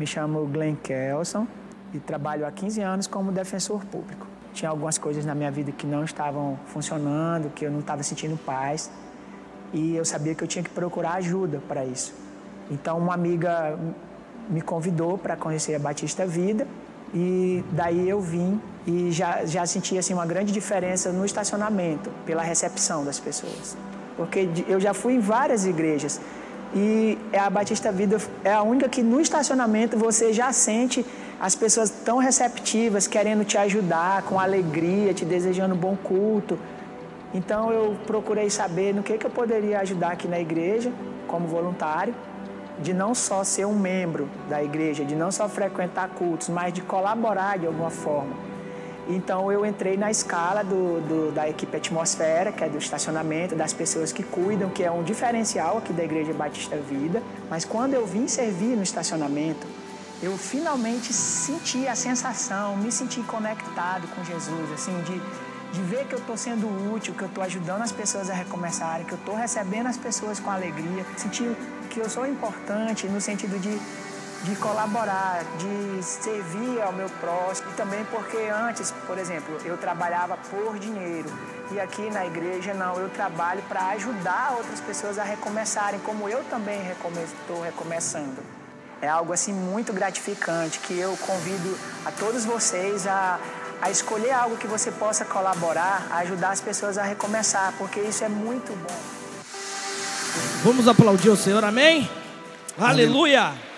[0.00, 1.46] Me chamo Glenn Kelson
[1.92, 4.26] e trabalho há 15 anos como defensor público.
[4.54, 8.34] Tinha algumas coisas na minha vida que não estavam funcionando, que eu não estava sentindo
[8.38, 8.90] paz
[9.74, 12.14] e eu sabia que eu tinha que procurar ajuda para isso.
[12.70, 13.78] Então, uma amiga
[14.48, 16.66] me convidou para conhecer a Batista Vida
[17.12, 22.42] e daí eu vim e já, já senti assim, uma grande diferença no estacionamento, pela
[22.42, 23.76] recepção das pessoas.
[24.16, 26.18] Porque eu já fui em várias igrejas
[26.74, 31.04] e a Batista Vida é a única que no estacionamento você já sente
[31.40, 36.58] as pessoas tão receptivas, querendo te ajudar, com alegria, te desejando bom culto.
[37.34, 40.92] Então eu procurei saber no que, que eu poderia ajudar aqui na igreja,
[41.26, 42.14] como voluntário,
[42.80, 46.80] de não só ser um membro da igreja, de não só frequentar cultos, mas de
[46.82, 48.49] colaborar de alguma forma.
[49.08, 53.72] Então eu entrei na escala do, do, da equipe Atmosfera, que é do estacionamento, das
[53.72, 57.22] pessoas que cuidam, que é um diferencial aqui da Igreja Batista Vida.
[57.48, 59.66] Mas quando eu vim servir no estacionamento,
[60.22, 65.18] eu finalmente senti a sensação, me senti conectado com Jesus, assim, de,
[65.72, 69.06] de ver que eu estou sendo útil, que eu estou ajudando as pessoas a recomeçarem,
[69.06, 71.56] que eu estou recebendo as pessoas com alegria, sentir
[71.88, 73.70] que eu sou importante no sentido de,
[74.42, 80.36] de colaborar, de servir ao meu próximo e também porque antes, por exemplo, eu trabalhava
[80.50, 81.30] por dinheiro
[81.72, 86.42] e aqui na igreja não, eu trabalho para ajudar outras pessoas a recomeçarem, como eu
[86.44, 88.60] também estou recomeçando
[89.02, 93.38] é algo assim muito gratificante que eu convido a todos vocês a,
[93.80, 98.22] a escolher algo que você possa colaborar, a ajudar as pessoas a recomeçar, porque isso
[98.24, 99.00] é muito bom.
[100.62, 102.10] Vamos aplaudir o Senhor, amém?
[102.78, 103.40] Aleluia!
[103.40, 103.69] Aleluia.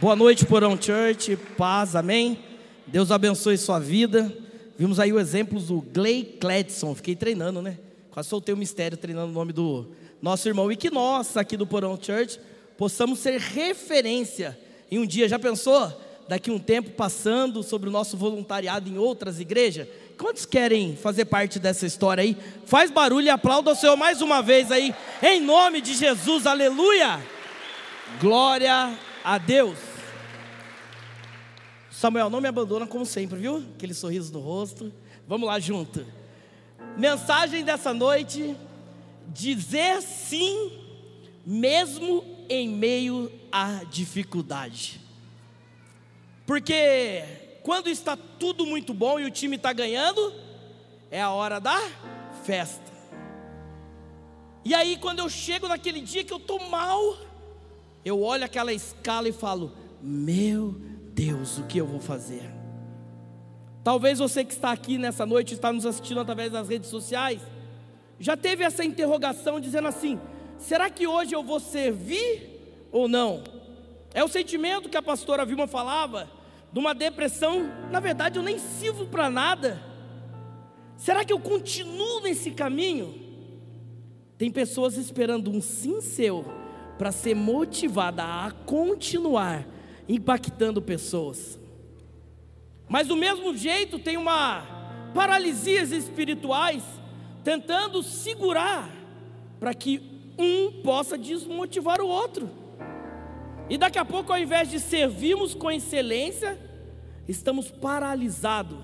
[0.00, 2.38] Boa noite, Porão Church, paz, amém?
[2.86, 4.32] Deus abençoe sua vida.
[4.78, 7.76] Vimos aí o exemplo do Gley Cledson, fiquei treinando, né?
[8.12, 9.88] Quase soltei o mistério treinando o nome do
[10.22, 10.70] nosso irmão.
[10.70, 12.38] E que nós, aqui do Porão Church,
[12.76, 14.56] possamos ser referência
[14.88, 15.28] em um dia.
[15.28, 15.92] Já pensou?
[16.28, 19.88] Daqui um tempo passando sobre o nosso voluntariado em outras igrejas.
[20.16, 22.36] Quantos querem fazer parte dessa história aí?
[22.66, 27.18] Faz barulho e aplauda o Senhor mais uma vez aí, em nome de Jesus, aleluia!
[28.20, 29.87] Glória a Deus.
[31.98, 33.56] Samuel, não me abandona como sempre, viu?
[33.74, 34.92] Aquele sorriso no rosto.
[35.26, 36.06] Vamos lá junto.
[36.96, 38.56] Mensagem dessa noite:
[39.26, 40.78] dizer sim,
[41.44, 45.00] mesmo em meio à dificuldade.
[46.46, 47.24] Porque
[47.64, 50.32] quando está tudo muito bom e o time está ganhando,
[51.10, 51.80] é a hora da
[52.44, 52.92] festa.
[54.64, 57.18] E aí, quando eu chego naquele dia que eu estou mal,
[58.04, 62.48] eu olho aquela escala e falo: Meu Deus, o que eu vou fazer?
[63.82, 67.42] Talvez você que está aqui nessa noite, está nos assistindo através das redes sociais,
[68.20, 70.20] já teve essa interrogação dizendo assim:
[70.58, 73.42] será que hoje eu vou servir ou não?
[74.14, 76.30] É o sentimento que a pastora Vilma falava,
[76.72, 79.82] de uma depressão, na verdade eu nem sirvo para nada.
[80.96, 83.12] Será que eu continuo nesse caminho?
[84.36, 86.44] Tem pessoas esperando um sim seu
[86.96, 89.66] para ser motivada a continuar
[90.08, 91.58] impactando pessoas.
[92.88, 94.78] Mas do mesmo jeito tem uma
[95.14, 96.82] paralisias espirituais
[97.44, 98.90] tentando segurar
[99.58, 100.00] para que
[100.38, 102.48] um possa desmotivar o outro.
[103.68, 106.58] E daqui a pouco, ao invés de servirmos com excelência,
[107.26, 108.78] estamos paralisados,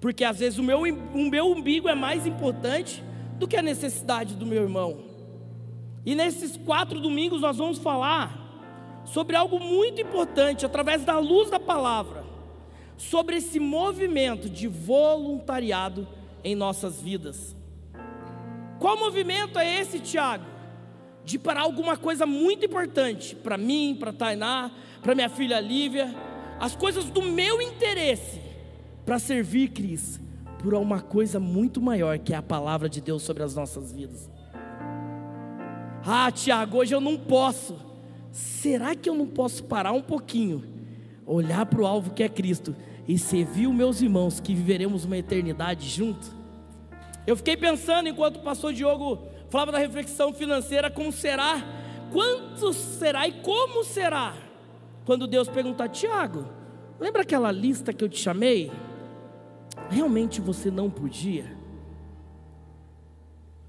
[0.00, 3.02] porque às vezes o meu, o meu umbigo é mais importante
[3.38, 5.04] do que a necessidade do meu irmão.
[6.04, 8.41] E nesses quatro domingos nós vamos falar
[9.04, 12.32] sobre algo muito importante, através da luz da palavra
[13.02, 16.06] sobre esse movimento de voluntariado
[16.44, 17.56] em nossas vidas.
[18.78, 20.44] Qual movimento é esse, Tiago?
[21.24, 24.70] De parar alguma coisa muito importante para mim, para Tainá,
[25.02, 26.14] para minha filha Lívia,
[26.60, 28.40] as coisas do meu interesse,
[29.04, 30.20] para servir Cris,
[30.62, 34.30] por uma coisa muito maior que é a palavra de Deus sobre as nossas vidas.
[36.04, 37.91] Ah, Tiago, hoje eu não posso.
[38.32, 40.64] Será que eu não posso parar um pouquinho,
[41.26, 42.74] olhar para o alvo que é Cristo
[43.06, 46.34] e serviu meus irmãos que viveremos uma eternidade junto.
[47.26, 49.18] Eu fiquei pensando enquanto o pastor Diogo
[49.50, 51.62] falava da reflexão financeira, como será,
[52.10, 54.34] quanto será e como será,
[55.04, 56.48] quando Deus perguntar, Tiago,
[56.98, 58.72] lembra aquela lista que eu te chamei?
[59.90, 61.54] Realmente você não podia?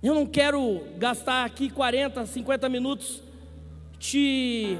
[0.01, 3.23] Eu não quero gastar aqui 40, 50 minutos
[4.03, 4.77] te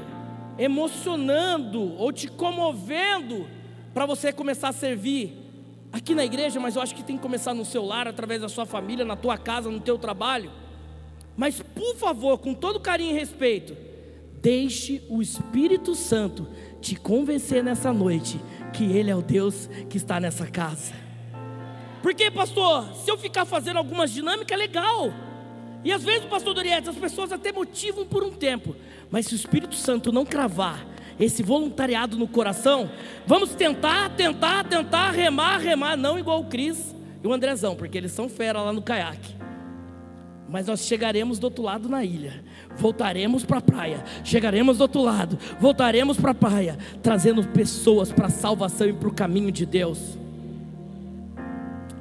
[0.58, 3.48] emocionando ou te comovendo
[3.94, 5.34] para você começar a servir
[5.90, 8.50] aqui na igreja, mas eu acho que tem que começar no seu lar, através da
[8.50, 10.52] sua família, na tua casa, no teu trabalho.
[11.38, 13.74] Mas, por favor, com todo carinho e respeito,
[14.42, 16.46] deixe o Espírito Santo
[16.82, 18.38] te convencer nessa noite
[18.74, 20.92] que Ele é o Deus que está nessa casa.
[22.02, 25.14] Porque, pastor, se eu ficar fazendo algumas dinâmicas, é legal.
[25.84, 28.74] E às vezes, pastor Doriete, as pessoas até motivam por um tempo,
[29.10, 30.86] mas se o Espírito Santo não cravar
[31.20, 32.90] esse voluntariado no coração,
[33.26, 38.12] vamos tentar, tentar, tentar, remar, remar, não igual o Cris e o Andrezão, porque eles
[38.12, 39.34] são fera lá no caiaque.
[40.48, 42.42] Mas nós chegaremos do outro lado na ilha,
[42.76, 48.26] voltaremos para a praia, chegaremos do outro lado, voltaremos para a praia, trazendo pessoas para
[48.26, 50.16] a salvação e para o caminho de Deus.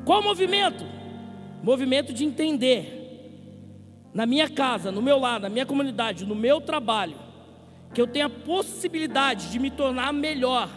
[0.05, 0.85] Qual o movimento?
[1.61, 3.02] Movimento de entender
[4.13, 7.15] na minha casa, no meu lado, na minha comunidade, no meu trabalho,
[7.93, 10.69] que eu tenha a possibilidade de me tornar melhor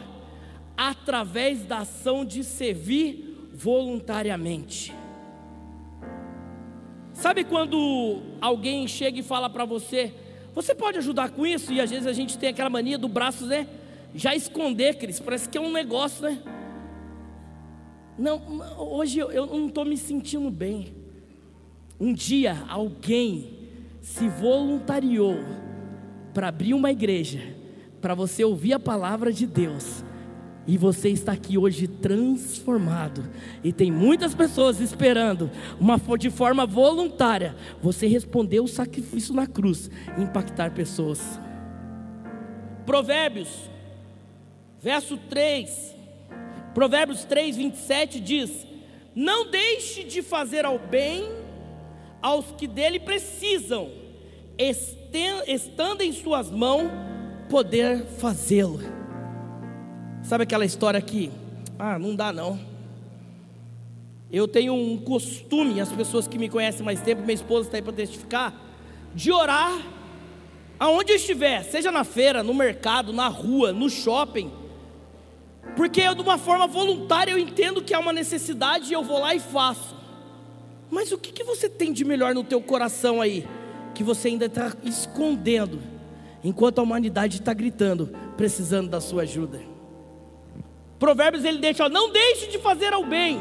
[0.77, 4.95] através da ação de servir voluntariamente.
[7.13, 10.13] Sabe quando alguém chega e fala para você,
[10.55, 11.73] você pode ajudar com isso?
[11.73, 13.67] E às vezes a gente tem aquela mania do braço, né?
[14.15, 16.43] Já esconder, Cris, parece que é um negócio, né?
[18.19, 18.41] Não,
[18.79, 21.06] hoje eu não estou me sentindo bem.
[21.99, 23.57] Um dia alguém
[24.03, 25.39] se voluntariou
[26.35, 27.41] para abrir uma igreja,
[28.01, 30.05] para você ouvir a palavra de Deus.
[30.67, 33.25] E você está aqui hoje transformado.
[33.63, 35.51] E tem muitas pessoas esperando,
[35.81, 39.89] uma, de forma voluntária, você responder o sacrifício na cruz,
[40.19, 41.41] impactar pessoas.
[42.85, 43.49] Provérbios,
[44.83, 45.95] verso 3.
[46.75, 48.67] Provérbios 3, 27 diz:
[49.15, 51.46] Não deixe de fazer ao bem
[52.27, 53.89] aos que dele precisam,
[55.47, 56.91] estando em suas mãos,
[57.49, 58.81] poder fazê-lo.
[60.25, 61.31] Sabe aquela história aqui?
[61.79, 62.59] Ah, não dá não.
[64.29, 67.83] Eu tenho um costume, as pessoas que me conhecem mais tempo, minha esposa está aí
[67.83, 68.53] para testificar,
[69.15, 69.81] de orar
[70.81, 74.51] aonde eu estiver, seja na feira, no mercado, na rua, no shopping,
[75.77, 79.21] porque eu, de uma forma voluntária eu entendo que há uma necessidade e eu vou
[79.21, 79.95] lá e faço.
[80.91, 83.47] Mas o que, que você tem de melhor no teu coração aí?
[83.95, 85.81] Que você ainda está escondendo,
[86.45, 89.61] enquanto a humanidade está gritando, precisando da sua ajuda.
[90.99, 93.41] Provérbios ele deixa, ó, não deixe de fazer ao bem,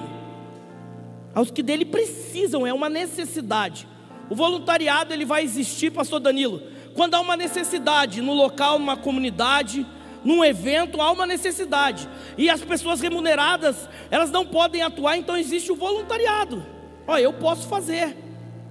[1.33, 3.88] aos que dele precisam, é uma necessidade.
[4.30, 6.62] O voluntariado ele vai existir, pastor Danilo,
[6.95, 9.86] quando há uma necessidade no local, numa comunidade,
[10.24, 12.09] num evento, há uma necessidade.
[12.38, 16.75] E as pessoas remuneradas, elas não podem atuar, então existe o voluntariado.
[17.07, 18.16] Olha, eu posso fazer.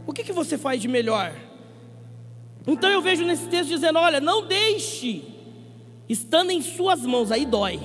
[0.06, 1.34] O que, que você faz de melhor?
[2.66, 5.24] Então eu vejo nesse texto dizendo: olha, não deixe,
[6.08, 7.80] estando em suas mãos, aí dói,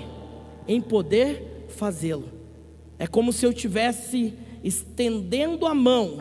[0.67, 2.29] em poder fazê-lo.
[2.97, 6.17] É como se eu tivesse estendendo a mão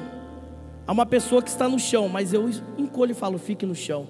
[0.87, 4.09] a uma pessoa que está no chão, mas eu encolho e falo: fique no chão.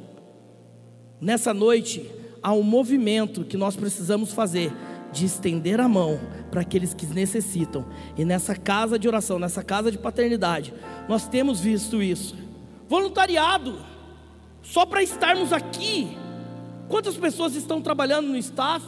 [1.20, 2.11] Nessa noite,
[2.43, 4.73] há um movimento que nós precisamos fazer
[5.12, 6.20] de estender a mão
[6.50, 7.85] para aqueles que necessitam.
[8.17, 10.73] E nessa casa de oração, nessa casa de paternidade,
[11.09, 12.37] nós temos visto isso.
[12.89, 13.79] Voluntariado,
[14.62, 16.17] só para estarmos aqui.
[16.89, 18.85] Quantas pessoas estão trabalhando no staff?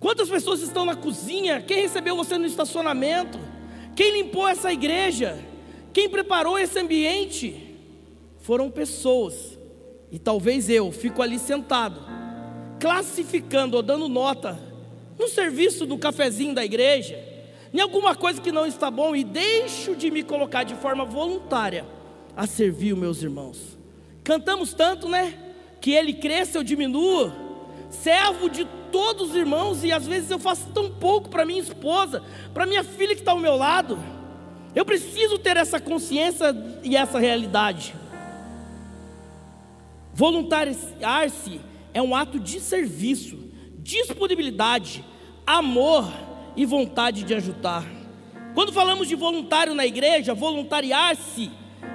[0.00, 1.60] Quantas pessoas estão na cozinha?
[1.62, 3.38] Quem recebeu você no estacionamento?
[3.94, 5.38] Quem limpou essa igreja?
[5.92, 7.76] Quem preparou esse ambiente?
[8.40, 9.58] Foram pessoas.
[10.10, 12.12] E talvez eu fico ali sentado
[12.82, 14.58] classificando ou dando nota
[15.22, 17.16] no serviço do cafezinho da igreja,
[17.72, 21.86] em alguma coisa que não está bom e deixo de me colocar de forma voluntária
[22.36, 23.78] a servir os meus irmãos.
[24.24, 25.38] Cantamos tanto, né?
[25.80, 27.32] Que ele cresça, eu diminuo.
[27.88, 32.22] Servo de todos os irmãos e às vezes eu faço tão pouco para minha esposa,
[32.52, 33.98] para minha filha que está ao meu lado.
[34.74, 37.94] Eu preciso ter essa consciência e essa realidade.
[40.14, 41.60] Voluntariar-se
[41.94, 43.38] é um ato de serviço,
[43.78, 45.04] disponibilidade,
[45.46, 46.12] amor
[46.56, 47.84] e vontade de ajudar.
[48.54, 51.50] Quando falamos de voluntário na igreja, voluntariar-se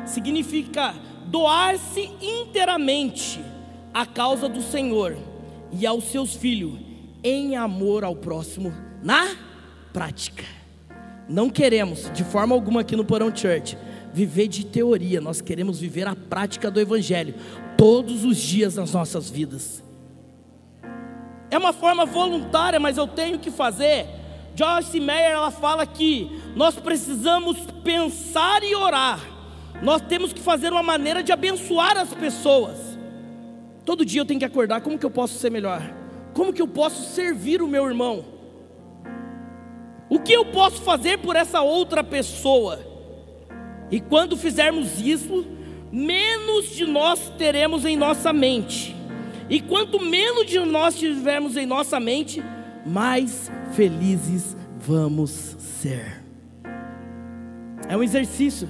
[0.05, 3.39] significa doar-se inteiramente
[3.93, 5.17] à causa do Senhor
[5.71, 6.79] e aos seus filhos
[7.23, 8.73] em amor ao próximo
[9.03, 9.35] na
[9.91, 10.43] prática.
[11.27, 13.77] Não queremos, de forma alguma aqui no Porão Church,
[14.13, 17.35] viver de teoria, nós queremos viver a prática do Evangelho
[17.77, 19.83] todos os dias nas nossas vidas.
[21.49, 24.05] É uma forma voluntária, mas eu tenho que fazer.
[24.55, 29.19] Joyce Meyer ela fala que nós precisamos pensar e orar.
[29.81, 32.97] Nós temos que fazer uma maneira de abençoar as pessoas.
[33.85, 35.81] Todo dia eu tenho que acordar, como que eu posso ser melhor?
[36.33, 38.25] Como que eu posso servir o meu irmão?
[40.09, 42.79] O que eu posso fazer por essa outra pessoa?
[43.91, 45.45] E quando fizermos isso,
[45.91, 48.96] menos de nós teremos em nossa mente.
[49.49, 52.43] E quanto menos de nós tivermos em nossa mente,
[52.85, 56.23] mais felizes vamos ser.
[57.87, 58.67] É um exercício.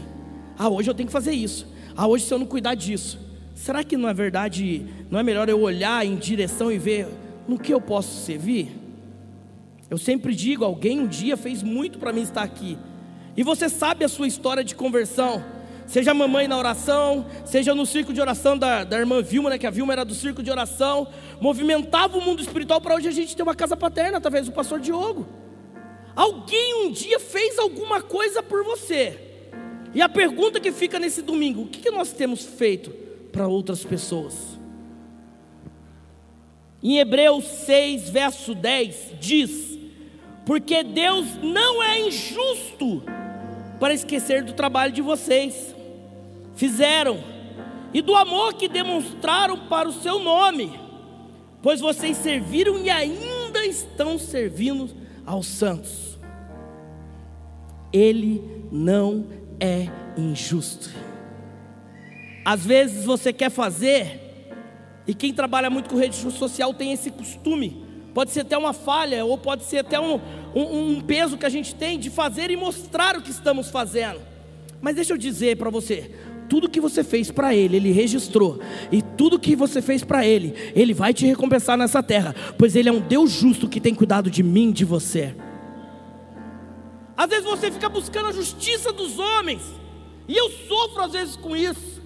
[0.57, 1.67] Ah, hoje eu tenho que fazer isso.
[1.95, 3.19] Ah, hoje se eu não cuidar disso.
[3.55, 7.07] Será que não é verdade, não é melhor eu olhar em direção e ver
[7.47, 8.69] no que eu posso servir?
[9.89, 12.77] Eu sempre digo, alguém um dia fez muito para mim estar aqui.
[13.35, 15.43] E você sabe a sua história de conversão.
[15.87, 19.57] Seja a mamãe na oração, seja no círculo de oração da, da irmã Vilma, né,
[19.57, 21.07] que a Vilma era do círculo de oração,
[21.39, 24.81] movimentava o mundo espiritual para hoje a gente ter uma casa paterna através do pastor
[24.81, 25.25] Diogo.
[26.13, 29.17] Alguém um dia fez alguma coisa por você.
[29.93, 32.91] E a pergunta que fica nesse domingo: o que, que nós temos feito
[33.31, 34.35] para outras pessoas?
[36.83, 39.79] Em Hebreus 6, verso 10, diz:
[40.45, 43.03] Porque Deus não é injusto
[43.79, 45.75] para esquecer do trabalho de vocês,
[46.57, 47.23] fizeram,
[47.93, 50.77] e do amor que demonstraram para o seu nome,
[51.61, 54.89] pois vocês serviram e ainda estão servindo
[55.25, 56.17] aos santos.
[57.93, 59.27] Ele não
[59.59, 59.87] é
[60.17, 60.89] injusto.
[62.43, 64.19] Às vezes você quer fazer,
[65.05, 69.23] e quem trabalha muito com rede social tem esse costume, pode ser até uma falha,
[69.23, 70.19] ou pode ser até um,
[70.55, 74.19] um, um peso que a gente tem de fazer e mostrar o que estamos fazendo.
[74.81, 76.11] Mas deixa eu dizer para você,
[76.49, 78.59] tudo que você fez para Ele, Ele registrou.
[78.91, 82.35] E tudo que você fez para Ele, Ele vai te recompensar nessa terra.
[82.57, 85.35] Pois Ele é um Deus justo que tem cuidado de mim, de você.
[87.17, 89.63] Às vezes você fica buscando a justiça dos homens,
[90.27, 91.99] e eu sofro às vezes com isso.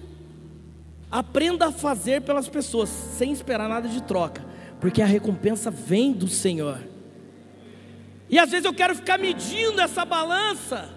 [1.10, 4.42] Aprenda a fazer pelas pessoas, sem esperar nada de troca,
[4.80, 6.80] porque a recompensa vem do Senhor.
[8.30, 10.88] E às vezes eu quero ficar medindo essa balança,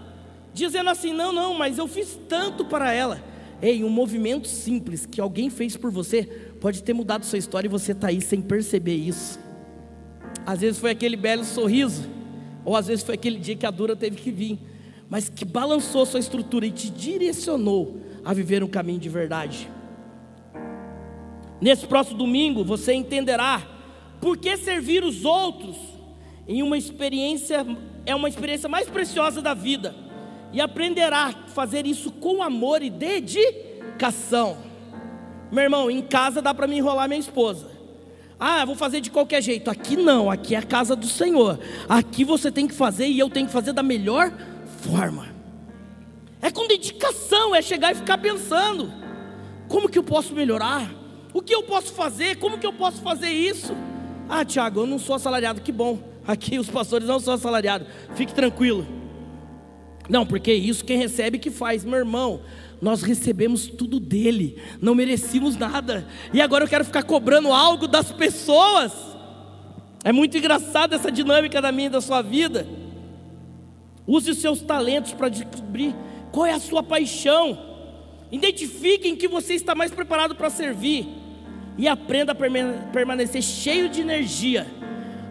[0.54, 3.22] dizendo assim: não, não, mas eu fiz tanto para ela.
[3.62, 6.24] Ei, um movimento simples que alguém fez por você
[6.60, 9.40] pode ter mudado sua história e você está aí sem perceber isso.
[10.46, 12.10] Às vezes foi aquele belo sorriso
[12.64, 14.60] ou às vezes foi aquele dia que a dura teve que vir,
[15.10, 19.70] mas que balançou sua estrutura e te direcionou a viver um caminho de verdade.
[21.62, 23.66] Nesse próximo domingo você entenderá
[24.20, 25.78] por que servir os outros
[26.48, 27.66] em uma experiência
[28.06, 30.05] é uma experiência mais preciosa da vida
[30.52, 34.58] e aprenderá a fazer isso com amor e dedicação.
[35.52, 37.72] Meu irmão, em casa dá para me enrolar minha esposa.
[38.40, 39.70] Ah, vou fazer de qualquer jeito.
[39.70, 41.60] Aqui não, aqui é a casa do Senhor.
[41.88, 44.32] Aqui você tem que fazer e eu tenho que fazer da melhor
[44.82, 45.28] forma.
[46.42, 48.92] É com dedicação, é chegar e ficar pensando:
[49.68, 50.90] como que eu posso melhorar?
[51.34, 52.38] O que eu posso fazer?
[52.38, 53.74] Como que eu posso fazer isso?
[54.30, 56.00] Ah, Tiago, eu não sou assalariado, que bom.
[56.28, 57.88] Aqui os pastores não são assalariados.
[58.16, 58.86] Fique tranquilo.
[60.10, 62.42] Não, porque isso quem recebe que faz, meu irmão
[62.82, 68.12] nós recebemos tudo dele, não merecíamos nada, e agora eu quero ficar cobrando algo das
[68.12, 68.94] pessoas.
[70.04, 72.68] É muito engraçado essa dinâmica da minha e da sua vida.
[74.06, 75.96] Use os seus talentos para descobrir
[76.32, 77.58] qual é a sua paixão.
[78.32, 81.08] Identifique em que você está mais preparado para servir
[81.78, 84.68] e aprenda a permanecer cheio de energia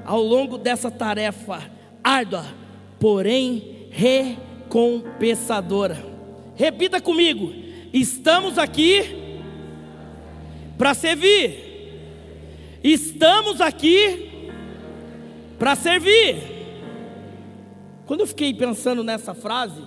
[0.04, 1.62] ao longo dessa tarefa
[2.02, 2.45] árdua,
[2.99, 3.87] porém
[4.75, 6.04] recompensadora.
[6.57, 7.52] Repita comigo:
[7.93, 9.16] estamos aqui
[10.76, 11.62] para servir.
[12.83, 14.31] Estamos aqui
[15.59, 16.37] para servir.
[18.04, 19.81] Quando eu fiquei pensando nessa frase,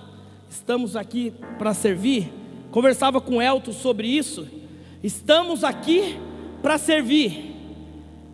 [0.50, 2.32] estamos aqui para servir,
[2.72, 4.48] conversava com Elton sobre isso.
[5.04, 6.18] Estamos aqui
[6.60, 7.54] para servir.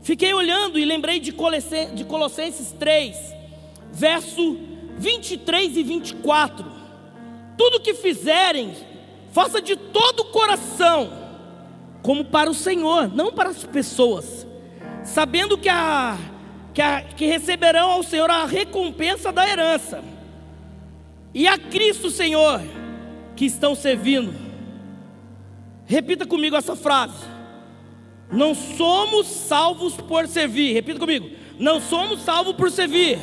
[0.02, 3.16] Fiquei olhando e lembrei de Colossenses 3,
[3.92, 6.64] verso 23 e 24.
[7.56, 8.74] Tudo que fizerem,
[9.32, 11.10] faça de todo o coração,
[12.02, 14.46] como para o Senhor, não para as pessoas,
[15.04, 16.16] sabendo que, a,
[16.72, 20.02] que, a, que receberão ao Senhor a recompensa da herança,
[21.32, 22.60] e a Cristo Senhor
[23.34, 24.32] que estão servindo.
[25.86, 27.24] Repita comigo essa frase.
[28.30, 30.72] Não somos salvos por servir.
[30.72, 31.28] Repita comigo.
[31.58, 33.18] Não somos salvos por servir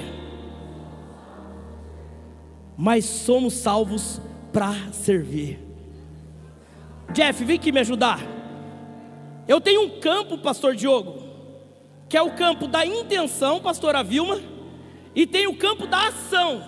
[2.81, 4.19] mas somos salvos
[4.51, 5.59] para servir.
[7.13, 8.19] Jeff, vem aqui me ajudar.
[9.47, 11.21] Eu tenho um campo, pastor Diogo,
[12.09, 14.41] que é o campo da intenção, pastora Vilma,
[15.13, 16.65] e tem o campo da ação.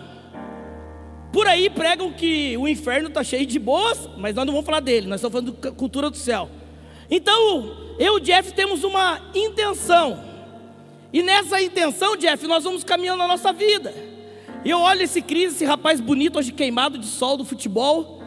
[1.32, 4.82] Por aí pregam que o inferno está cheio de boas, mas nós não vamos falar
[4.82, 6.48] dele, nós estamos falando da cultura do céu.
[7.10, 10.24] Então, eu e Jeff temos uma intenção,
[11.12, 14.13] e nessa intenção, Jeff, nós vamos caminhando na nossa vida.
[14.66, 18.22] E eu olho esse Cris, esse rapaz bonito, hoje queimado de sol do futebol.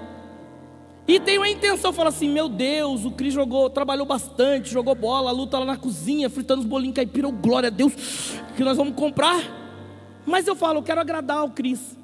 [1.08, 5.30] E tenho a intenção, falo assim, meu Deus, o Cris jogou, trabalhou bastante, jogou bola,
[5.30, 7.92] luta lá na cozinha, fritando os bolinhos caipira, oh, glória a Deus,
[8.56, 9.40] que nós vamos comprar.
[10.26, 11.96] Mas eu falo, eu quero agradar o Cris.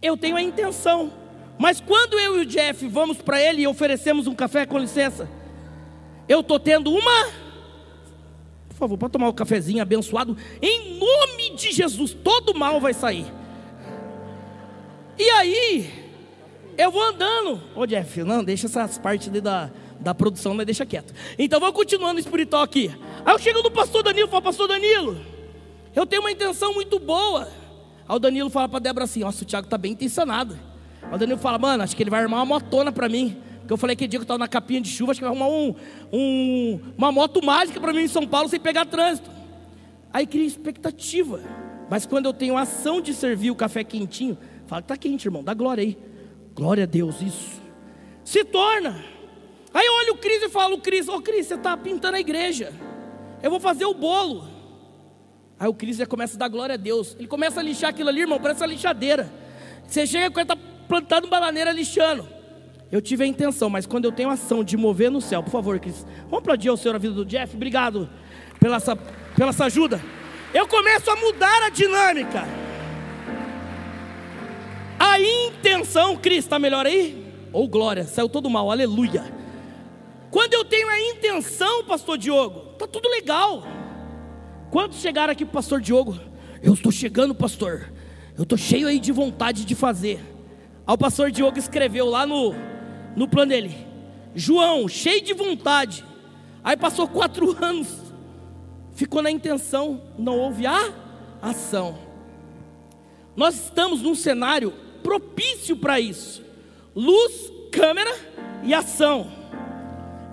[0.00, 1.12] Eu tenho a intenção.
[1.58, 5.28] Mas quando eu e o Jeff vamos para ele e oferecemos um café, com licença,
[6.28, 7.49] eu estou tendo uma.
[8.80, 13.26] Por favor, para tomar um cafezinho abençoado, em nome de Jesus, todo mal vai sair.
[15.18, 16.08] E aí,
[16.78, 17.60] eu vou andando.
[17.76, 19.70] Ô Jeff, não, deixa essas partes da,
[20.00, 21.12] da produção, mas deixa quieto.
[21.38, 22.90] Então vou continuando espiritual aqui.
[23.22, 25.20] Aí eu chego no pastor Danilo e falo, pastor Danilo,
[25.94, 27.48] eu tenho uma intenção muito boa.
[28.08, 30.58] Aí o Danilo fala para Débora assim: Nossa, o Thiago está bem intencionado.
[31.02, 33.36] Aí o Danilo fala, mano, acho que ele vai armar uma motona para mim.
[33.70, 35.32] Porque eu falei que dia que eu estava na capinha de chuva, acho que vai
[35.32, 35.76] arrumar um,
[36.12, 39.30] um, uma moto mágica para mim em São Paulo sem pegar trânsito.
[40.12, 41.40] Aí cria expectativa.
[41.88, 44.36] Mas quando eu tenho a ação de servir o café quentinho,
[44.66, 45.96] fala que está quente, irmão, dá glória aí.
[46.52, 47.62] Glória a Deus, isso.
[48.24, 49.04] Se torna.
[49.72, 52.20] Aí eu olho o Cris e falo, Cris, ô oh, Cris, você está pintando a
[52.20, 52.72] igreja.
[53.40, 54.48] Eu vou fazer o bolo.
[55.60, 57.14] Aí o Cris já começa a dar glória a Deus.
[57.16, 59.32] Ele começa a lixar aquilo ali, irmão, parece uma lixadeira.
[59.86, 60.56] Você chega quando está
[60.88, 62.39] plantando bananeira lixando.
[62.90, 65.78] Eu tive a intenção, mas quando eu tenho ação de mover no céu, por favor,
[65.78, 67.54] Cris, vamos aplaudir o Senhor a vida do Jeff.
[67.54, 68.10] Obrigado
[68.58, 70.00] pela essa, pela essa ajuda.
[70.52, 72.44] Eu começo a mudar a dinâmica.
[74.98, 77.32] A intenção, Cris, está melhor aí?
[77.52, 79.24] Ou oh, glória, saiu todo mal, aleluia.
[80.30, 83.62] Quando eu tenho a intenção, pastor Diogo, tá tudo legal.
[84.70, 86.18] Quando chegaram aqui, pastor Diogo,
[86.62, 87.92] eu estou chegando, pastor.
[88.36, 90.20] Eu estou cheio aí de vontade de fazer.
[90.86, 92.54] Aí o pastor Diogo escreveu lá no,
[93.16, 93.74] no plano dele:
[94.34, 96.04] João, cheio de vontade.
[96.62, 97.88] Aí passou quatro anos,
[98.92, 100.92] ficou na intenção, não houve a
[101.40, 101.98] ação.
[103.34, 106.44] Nós estamos num cenário propício para isso.
[106.94, 108.14] Luz, câmera
[108.62, 109.30] e ação.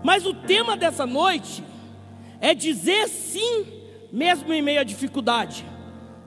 [0.04, 1.64] Mas o tema dessa noite
[2.40, 3.66] é dizer sim,
[4.12, 5.66] mesmo em meio à dificuldade.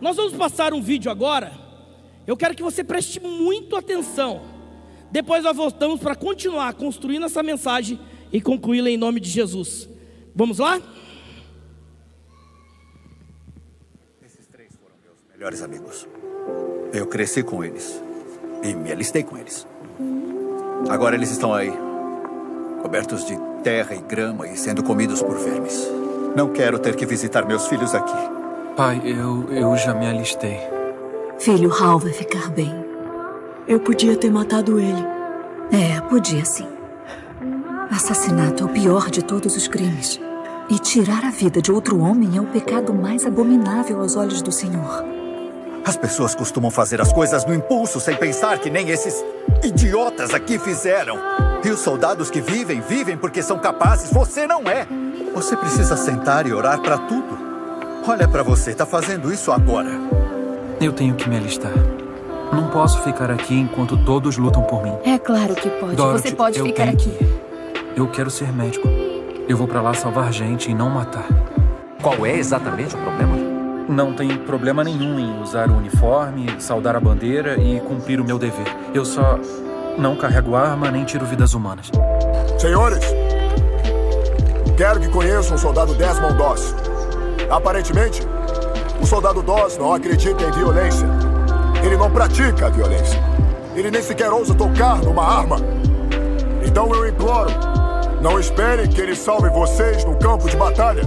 [0.01, 1.53] Nós vamos passar um vídeo agora.
[2.27, 4.43] Eu quero que você preste muito atenção.
[5.11, 7.99] Depois nós voltamos para continuar construindo essa mensagem
[8.33, 9.89] e concluí-la em nome de Jesus.
[10.35, 10.81] Vamos lá?
[14.25, 16.07] Esses três foram meus melhores amigos.
[16.93, 18.01] Eu cresci com eles
[18.63, 19.67] e me alistei com eles.
[20.89, 21.73] Agora eles estão aí,
[22.83, 25.91] cobertos de terra e grama e sendo comidos por vermes.
[26.37, 28.17] Não quero ter que visitar meus filhos aqui.
[28.77, 30.59] Pai, eu, eu já me alistei.
[31.39, 32.90] Filho, Hal vai ficar bem.
[33.71, 35.07] Eu podia ter matado ele.
[35.71, 36.67] É, podia sim.
[37.89, 40.21] Assassinato é o pior de todos os crimes.
[40.69, 44.51] E tirar a vida de outro homem é o pecado mais abominável aos olhos do
[44.51, 45.05] Senhor.
[45.85, 49.25] As pessoas costumam fazer as coisas no impulso, sem pensar que nem esses
[49.63, 51.17] idiotas aqui fizeram.
[51.65, 54.11] E os soldados que vivem, vivem porque são capazes.
[54.11, 54.85] Você não é.
[55.33, 57.39] Você precisa sentar e orar para tudo.
[58.05, 59.91] Olha para você, tá fazendo isso agora.
[60.81, 62.00] Eu tenho que me alistar.
[62.53, 64.93] Não posso ficar aqui enquanto todos lutam por mim.
[65.05, 65.95] É claro que pode.
[65.95, 67.41] Dorothy, você pode ficar tenho aqui.
[67.97, 68.89] Eu quero ser médico.
[69.49, 71.27] Eu vou para lá salvar gente e não matar.
[72.03, 73.37] Qual é exatamente o problema?
[73.89, 78.39] Não tem problema nenhum em usar o uniforme, saudar a bandeira e cumprir o meu
[78.39, 78.67] dever.
[78.95, 79.39] Eu só
[79.99, 81.91] não carrego arma nem tiro vidas humanas.
[82.59, 83.05] Senhores,
[84.77, 86.75] quero que conheçam o soldado Desmond Doss.
[87.51, 88.23] Aparentemente,
[89.01, 91.30] o soldado Doss não acredita em violência.
[91.83, 93.19] Ele não pratica a violência.
[93.75, 95.57] Ele nem sequer ousa tocar numa arma.
[96.65, 97.51] Então eu imploro,
[98.21, 101.03] não esperem que ele salve vocês no campo de batalha.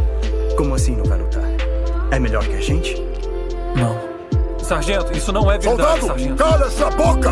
[0.57, 1.43] Como assim não vai lutar?
[2.11, 2.95] É melhor que a gente?
[3.75, 3.97] Não.
[4.63, 6.35] Sargento, isso não é verdade, Soldado, sargento.
[6.43, 7.31] cala essa boca!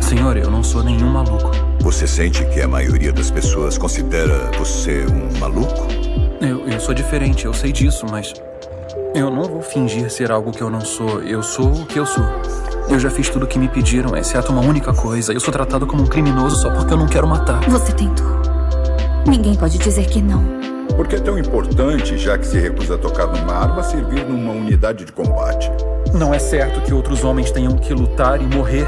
[0.00, 1.50] Senhor, eu não sou nenhum maluco.
[1.80, 5.86] Você sente que a maioria das pessoas considera você um maluco?
[6.40, 8.34] Eu, eu sou diferente, eu sei disso, mas.
[9.14, 11.22] Eu não vou fingir ser algo que eu não sou.
[11.22, 12.24] Eu sou o que eu sou.
[12.88, 15.32] Eu já fiz tudo o que me pediram, exceto uma única coisa.
[15.32, 17.60] Eu sou tratado como um criminoso só porque eu não quero matar.
[17.68, 18.26] Você tentou.
[19.26, 20.44] Ninguém pode dizer que não.
[20.94, 24.52] Por que é tão importante, já que se recusa a tocar numa arma, servir numa
[24.52, 25.68] unidade de combate?
[26.14, 28.86] Não é certo que outros homens tenham que lutar e morrer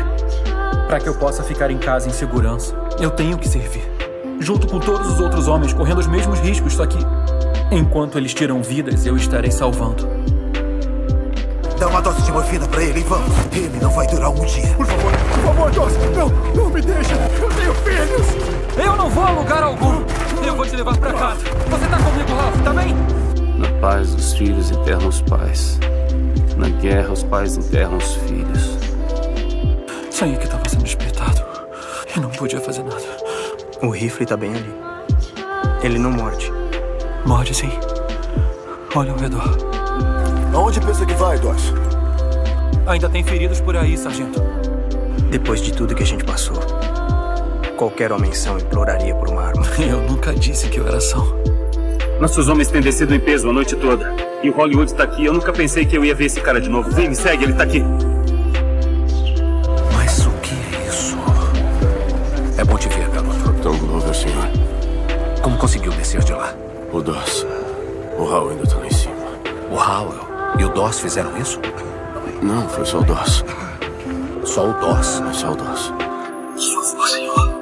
[0.86, 2.74] para que eu possa ficar em casa em segurança.
[3.00, 3.82] Eu tenho que servir.
[4.38, 6.98] Junto com todos os outros homens, correndo os mesmos riscos, só que
[7.72, 10.08] enquanto eles tiram vidas, eu estarei salvando.
[11.78, 13.30] Dá uma dose de morfina pra ele e vamos.
[13.52, 14.66] Ele não vai durar um dia.
[14.74, 17.12] Por favor, por favor, Doss, não, não me deixe.
[17.12, 18.26] Eu tenho filhos.
[18.76, 20.02] Eu não vou a lugar algum.
[20.44, 21.40] Eu vou te levar pra casa.
[21.70, 22.96] Você tá comigo, Ralph, tá bem?
[23.56, 25.78] Na paz, os filhos enterram os pais.
[26.56, 28.76] Na guerra, os pais enterram os filhos.
[30.10, 31.44] Sonhei que estava sendo espetado.
[32.16, 33.06] Eu não podia fazer nada.
[33.82, 34.74] O rifle tá bem ali.
[35.84, 36.52] Ele não morde.
[37.24, 37.70] Morde sim.
[38.96, 39.77] Olha ao redor.
[40.58, 41.72] Aonde pensa que vai, Doss?
[42.88, 44.42] Ainda tem feridos por aí, sargento.
[45.30, 46.56] Depois de tudo que a gente passou,
[47.76, 49.64] qualquer homem são imploraria por uma arma.
[49.78, 51.24] Eu nunca disse que eu era são.
[52.20, 54.12] Nossos homens têm descido em peso a noite toda.
[54.42, 55.26] E o Hollywood tá aqui.
[55.26, 56.90] Eu nunca pensei que eu ia ver esse cara de novo.
[56.90, 57.84] Vem, me segue, ele tá aqui.
[59.94, 61.16] Mas o que é isso?
[62.56, 63.44] É bom te ver, garoto.
[63.44, 64.48] Capitão Glover, senhor.
[65.40, 66.52] Como conseguiu descer de lá?
[66.92, 67.46] O Doss.
[68.18, 68.50] O Hal
[70.58, 71.60] e o Doss fizeram isso?
[72.42, 73.44] Não, foi só o Doss.
[74.44, 75.22] Só o Doss?
[75.28, 75.92] É só o Doss.
[76.54, 77.60] Por favor, senhor.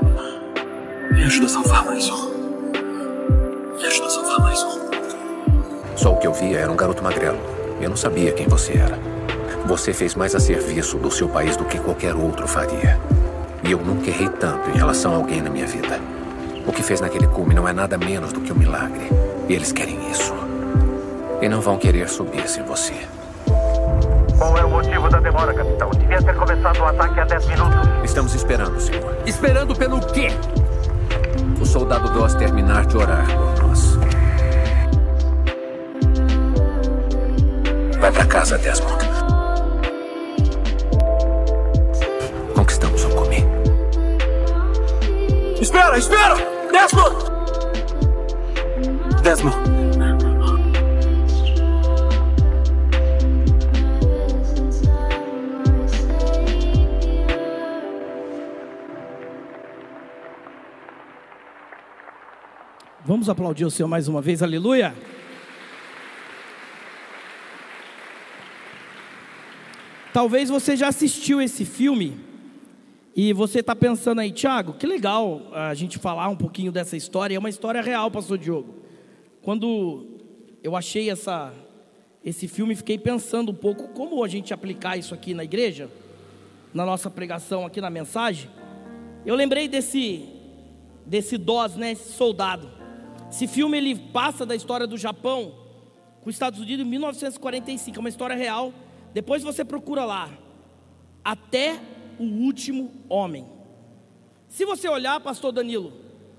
[1.12, 2.30] Me ajuda a salvar mais um.
[3.76, 4.80] Me ajuda a salvar mais um.
[5.96, 7.38] Só o que eu via era um garoto magrelo.
[7.80, 8.98] Eu não sabia quem você era.
[9.66, 12.98] Você fez mais a serviço do seu país do que qualquer outro faria.
[13.62, 16.00] E eu nunca errei tanto em relação a alguém na minha vida.
[16.66, 19.08] O que fez naquele cume não é nada menos do que um milagre.
[19.48, 20.05] E eles querem isso.
[21.46, 22.92] E não vão querer subir sem você.
[24.36, 25.90] Qual é o motivo da demora, capitão?
[25.90, 27.88] Devia ter começado o ataque há 10 minutos.
[28.02, 29.16] Estamos esperando, senhor.
[29.24, 30.26] Esperando pelo quê?
[31.60, 33.96] O soldado Doss terminar de orar por nós.
[38.00, 39.04] Vai pra casa, Desmond.
[42.56, 43.46] Conquistamos o cume.
[45.60, 46.34] Espera, espera!
[46.72, 47.24] Desmond!
[49.22, 49.75] Desmond.
[63.06, 64.92] Vamos aplaudir o Senhor mais uma vez, aleluia.
[70.12, 72.18] Talvez você já assistiu esse filme
[73.14, 77.36] e você está pensando aí, Tiago, que legal a gente falar um pouquinho dessa história.
[77.36, 78.74] É uma história real, Pastor Diogo.
[79.40, 80.04] Quando
[80.60, 81.54] eu achei essa,
[82.24, 85.88] esse filme, fiquei pensando um pouco como a gente aplicar isso aqui na igreja,
[86.74, 88.50] na nossa pregação aqui na mensagem.
[89.24, 90.28] Eu lembrei desse
[91.06, 92.75] desse Dós, né, esse soldado.
[93.36, 95.52] Esse filme ele passa da história do Japão
[96.22, 98.72] com os Estados Unidos em 1945, é uma história real.
[99.12, 100.30] Depois você procura lá,
[101.22, 101.78] até
[102.18, 103.46] o último homem.
[104.48, 105.92] Se você olhar, pastor Danilo,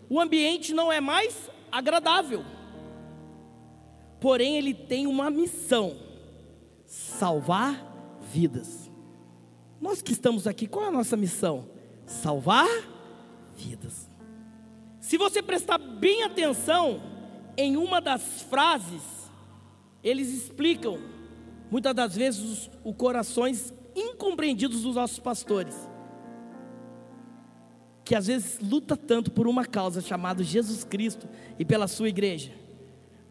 [0.10, 2.44] o ambiente não é mais agradável.
[4.20, 5.96] Porém, ele tem uma missão:
[6.84, 8.90] salvar vidas.
[9.80, 11.70] Nós que estamos aqui, qual é a nossa missão?
[12.08, 12.68] Salvar
[13.56, 14.07] vidas.
[15.08, 17.02] Se você prestar bem atenção
[17.56, 19.02] em uma das frases,
[20.04, 21.00] eles explicam,
[21.72, 25.78] muitas das vezes, os, os corações incompreendidos dos nossos pastores,
[28.04, 31.26] que às vezes luta tanto por uma causa chamada Jesus Cristo
[31.58, 32.52] e pela sua igreja,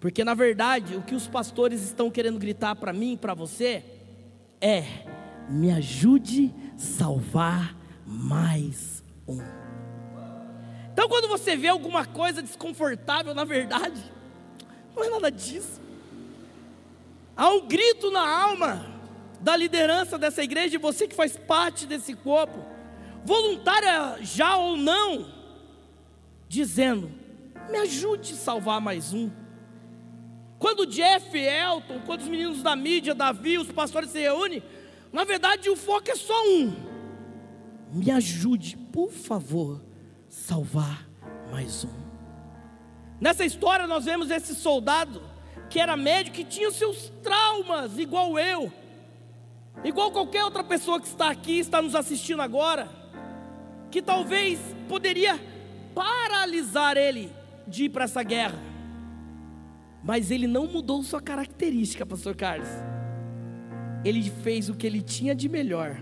[0.01, 3.85] porque na verdade o que os pastores estão querendo gritar para mim e para você
[4.63, 4.83] é:
[5.51, 9.66] me ajude a salvar mais um.
[10.97, 14.03] Então, quando você vê alguma coisa desconfortável, na verdade,
[14.97, 15.79] não é nada disso.
[17.37, 18.87] Há um grito na alma
[19.39, 22.65] da liderança dessa igreja, e você que faz parte desse corpo,
[23.27, 25.31] voluntária já ou não,
[26.49, 27.13] dizendo:
[27.69, 29.31] me ajude a salvar mais um.
[30.59, 34.63] Quando Jeff, Elton, quando os meninos da mídia, Davi, os pastores se reúnem,
[35.13, 36.75] na verdade o foco é só um.
[37.93, 39.85] Me ajude, por favor,
[40.29, 41.09] salvar
[41.51, 42.07] mais um.
[43.21, 45.23] Nessa história nós vemos esse soldado
[45.71, 48.73] que era médico que tinha seus traumas, igual eu,
[49.83, 52.89] igual qualquer outra pessoa que está aqui, está nos assistindo agora,
[53.91, 55.41] que talvez poderia
[55.95, 57.33] paralisar ele
[57.67, 58.59] de ir para essa guerra,
[60.05, 62.69] mas ele não mudou sua característica, Pastor Carlos.
[64.05, 66.01] Ele fez o que ele tinha de melhor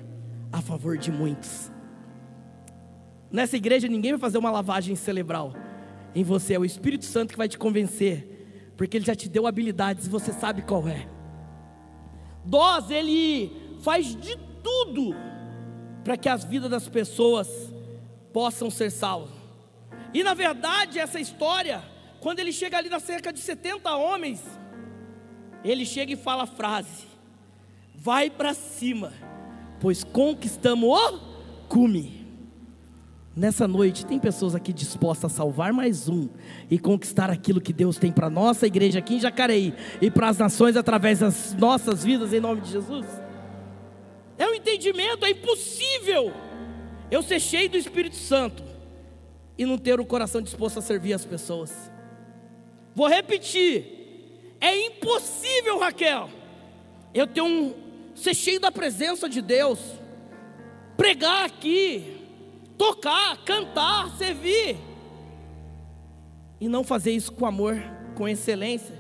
[0.53, 1.73] a favor de muitos.
[3.35, 5.55] Nessa igreja ninguém vai fazer uma lavagem cerebral.
[6.15, 9.45] Em você é o Espírito Santo que vai te convencer, porque ele já te deu
[9.45, 11.09] habilidades e você sabe qual é.
[12.45, 15.17] Dós, ele faz de tudo
[16.05, 17.49] para que as vidas das pessoas
[18.33, 19.35] possam ser salvas.
[20.15, 21.83] E na verdade, essa história,
[22.21, 24.45] quando ele chega ali na cerca de 70 homens,
[25.65, 27.09] ele chega e fala a frase:
[27.97, 29.13] Vai para cima,
[29.81, 31.19] pois conquistamos o
[31.69, 32.24] cume.
[33.37, 36.29] Nessa noite, tem pessoas aqui dispostas a salvar mais um
[36.71, 40.39] e conquistar aquilo que Deus tem para nossa igreja aqui em Jacareí e para as
[40.39, 43.07] nações através das nossas vidas, em nome de Jesus?
[44.39, 46.33] É um entendimento, é impossível
[47.11, 48.63] eu ser cheio do Espírito Santo
[49.59, 51.91] e não ter o coração disposto a servir as pessoas.
[52.95, 56.31] Vou repetir: é impossível, Raquel,
[57.13, 57.75] eu ter um
[58.15, 59.81] ser cheio da presença de Deus,
[60.97, 62.14] pregar aqui,
[62.77, 64.77] tocar, cantar, servir,
[66.61, 67.83] e não fazer isso com amor,
[68.15, 68.95] com excelência.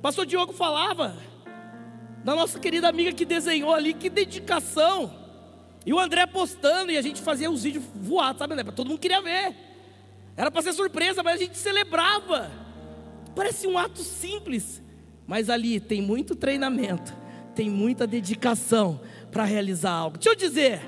[0.00, 1.16] Pastor Diogo falava
[2.24, 5.18] da nossa querida amiga que desenhou ali, que dedicação.
[5.84, 8.70] E o André postando, e a gente fazia os vídeos voados, sabe, André?
[8.72, 9.54] Todo mundo queria ver.
[10.36, 12.50] Era para ser surpresa, mas a gente celebrava.
[13.34, 14.82] Parece um ato simples,
[15.26, 17.14] mas ali tem muito treinamento,
[17.54, 20.18] tem muita dedicação para realizar algo.
[20.18, 20.80] Deixa eu dizer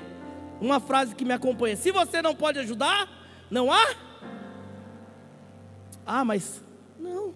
[0.63, 3.09] uma frase que me acompanha: se você não pode ajudar,
[3.49, 3.95] não há.
[6.05, 6.63] Ah, mas
[6.99, 7.35] não.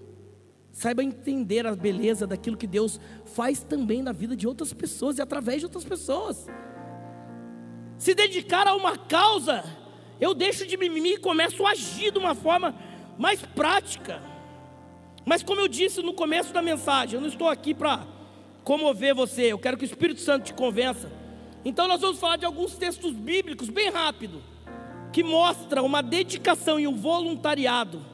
[0.72, 5.22] Saiba entender a beleza daquilo que Deus faz também na vida de outras pessoas e
[5.22, 6.48] através de outras pessoas.
[7.98, 9.64] Se dedicar a uma causa,
[10.20, 12.76] eu deixo de mimimi e começo a agir de uma forma
[13.18, 14.22] mais prática.
[15.26, 18.06] Mas como eu disse no começo da mensagem, eu não estou aqui para
[18.64, 21.12] comover você, eu quero que o Espírito Santo te convença.
[21.68, 24.42] Então nós vamos falar de alguns textos bíblicos bem rápido,
[25.12, 28.06] que mostra uma dedicação e um voluntariado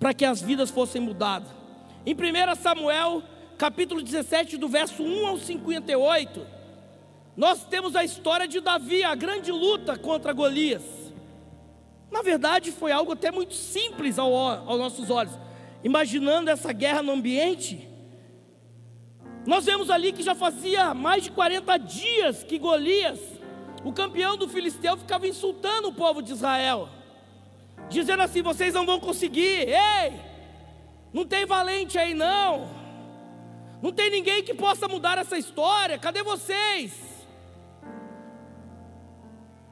[0.00, 1.48] para que as vidas fossem mudadas.
[2.04, 3.22] Em 1 Samuel,
[3.56, 6.44] capítulo 17, do verso 1 ao 58,
[7.36, 10.82] nós temos a história de Davi, a grande luta contra Golias.
[12.10, 15.38] Na verdade, foi algo até muito simples ao, aos nossos olhos.
[15.84, 17.88] Imaginando essa guerra no ambiente,
[19.44, 23.18] nós vemos ali que já fazia mais de 40 dias que Golias,
[23.84, 26.88] o campeão do filisteu, ficava insultando o povo de Israel,
[27.88, 30.32] dizendo assim: vocês não vão conseguir, ei!
[31.12, 32.68] Não tem valente aí não.
[33.82, 35.98] Não tem ninguém que possa mudar essa história.
[35.98, 36.94] Cadê vocês?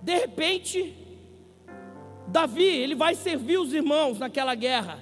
[0.03, 0.95] De repente,
[2.27, 4.99] Davi, ele vai servir os irmãos naquela guerra.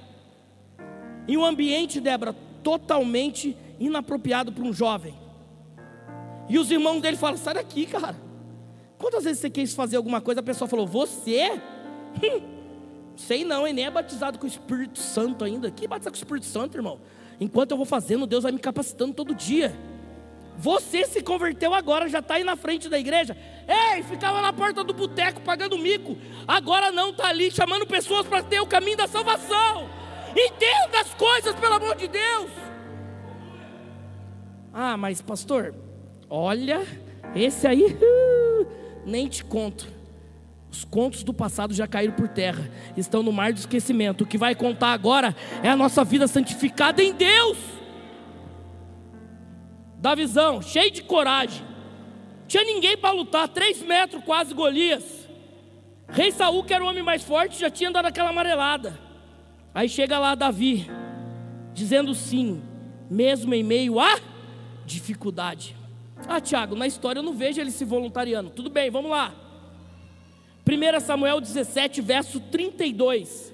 [1.27, 5.15] Em um ambiente, Débora, totalmente inapropriado para um jovem.
[6.49, 8.17] E os irmãos dele falam: sai daqui, cara.
[8.99, 11.61] Quantas vezes você quis fazer alguma coisa, a pessoa falou: você?
[12.23, 12.59] Hum.
[13.17, 15.71] Sei não, e nem é batizado com o Espírito Santo ainda.
[15.71, 17.01] Que batizar com o Espírito Santo, irmão?
[17.41, 19.77] Enquanto eu vou fazendo, Deus vai me capacitando todo dia.
[20.57, 23.37] Você se converteu agora, já está aí na frente da igreja.
[23.69, 26.17] Ei, ficava na porta do boteco pagando mico.
[26.47, 29.89] Agora não está ali chamando pessoas para ter o caminho da salvação.
[30.31, 32.68] Entenda as coisas, pelo amor de Deus.
[34.81, 35.75] Ah, mas pastor,
[36.31, 36.87] olha,
[37.35, 38.67] esse aí, uh,
[39.05, 39.89] nem te conto.
[40.71, 44.23] Os contos do passado já caíram por terra, estão no mar do esquecimento.
[44.23, 47.59] O que vai contar agora é a nossa vida santificada em Deus.
[49.97, 51.67] Da visão, cheio de coragem.
[52.47, 55.29] Tinha ninguém para lutar, três metros quase Golias.
[56.09, 58.97] Rei Saul, que era o homem mais forte, já tinha dado aquela amarelada.
[59.75, 60.89] Aí chega lá Davi,
[61.75, 62.63] dizendo sim,
[63.11, 64.38] mesmo em meio à
[64.89, 65.77] dificuldade.
[66.27, 68.51] Ah, Tiago, na história eu não vejo ele se voluntariando.
[68.51, 69.33] Tudo bem, vamos lá.
[70.67, 73.53] 1 Samuel 17, verso 32.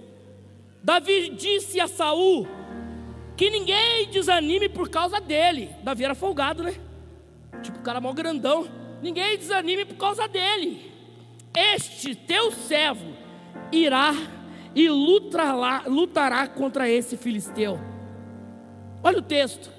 [0.83, 2.47] Davi disse a Saul
[3.37, 5.71] que ninguém desanime por causa dele.
[5.83, 6.75] Davi era folgado, né?
[7.63, 8.67] Tipo, o cara mal grandão.
[9.03, 10.91] Ninguém desanime por causa dele.
[11.55, 13.15] Este teu servo
[13.71, 14.13] irá
[14.75, 17.79] e lutará, lutará contra esse filisteu.
[19.03, 19.74] Olha o texto.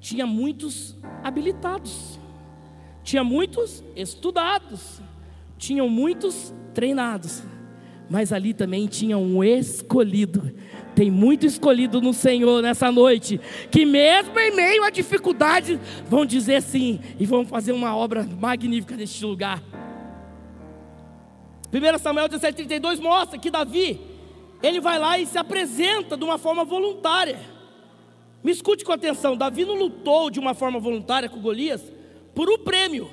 [0.00, 2.18] Tinha muitos habilitados,
[3.04, 5.00] tinha muitos estudados,
[5.58, 7.42] tinham muitos treinados,
[8.08, 10.52] mas ali também tinha um escolhido.
[10.94, 16.62] Tem muito escolhido no Senhor nessa noite, que mesmo em meio à dificuldade, vão dizer
[16.62, 19.62] sim e vão fazer uma obra magnífica neste lugar.
[21.72, 24.00] 1 Samuel 17,32 mostra que Davi,
[24.62, 27.38] ele vai lá e se apresenta de uma forma voluntária.
[28.42, 31.82] Me escute com atenção: Davi não lutou de uma forma voluntária com Golias
[32.34, 33.10] por um prêmio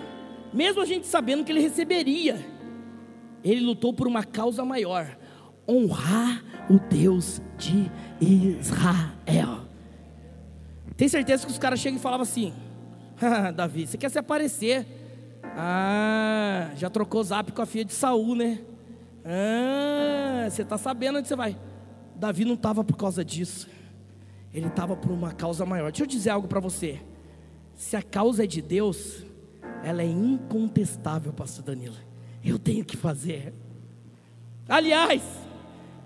[0.53, 2.45] mesmo a gente sabendo que ele receberia,
[3.43, 5.17] ele lutou por uma causa maior:
[5.67, 9.65] honrar o Deus de Israel.
[10.95, 12.53] Tem certeza que os caras chegam e falavam assim:
[13.55, 14.85] Davi, você quer se aparecer?
[15.43, 18.59] Ah, já trocou zap com a filha de Saul, né?
[19.23, 21.57] Ah, você está sabendo onde você vai.
[22.15, 23.69] Davi não estava por causa disso.
[24.53, 25.91] Ele estava por uma causa maior.
[25.91, 27.01] Deixa eu dizer algo para você.
[27.75, 29.25] Se a causa é de Deus,
[29.83, 31.95] ela é incontestável, pastor Danilo.
[32.43, 33.53] Eu tenho que fazer.
[34.67, 35.21] Aliás,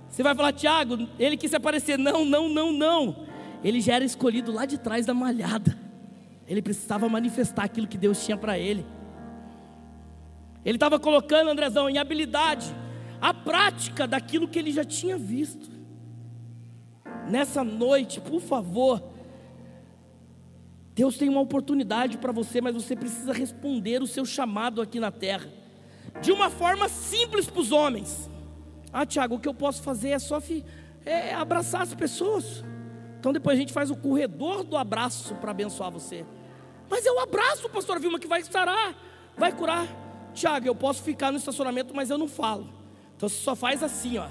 [0.09, 1.97] você vai falar, Tiago, ele quis aparecer.
[1.97, 3.25] Não, não, não, não.
[3.63, 5.77] Ele já era escolhido lá de trás da malhada.
[6.47, 8.85] Ele precisava manifestar aquilo que Deus tinha para ele.
[10.65, 12.75] Ele estava colocando, Andrezão, em habilidade
[13.21, 15.69] a prática daquilo que ele já tinha visto.
[17.31, 19.01] Nessa noite, por favor,
[20.93, 25.11] Deus tem uma oportunidade para você, mas você precisa responder o seu chamado aqui na
[25.11, 25.47] terra,
[26.21, 28.29] de uma forma simples para os homens.
[28.91, 30.39] Ah, Tiago, o que eu posso fazer é só
[31.05, 32.65] é abraçar as pessoas.
[33.17, 36.25] Então depois a gente faz o corredor do abraço para abençoar você.
[36.89, 38.93] Mas eu abraço, pastor Vilma, que vai sarar,
[39.37, 39.87] vai curar.
[40.33, 42.67] Tiago, eu posso ficar no estacionamento, mas eu não falo.
[43.15, 44.27] Então você só faz assim, ó.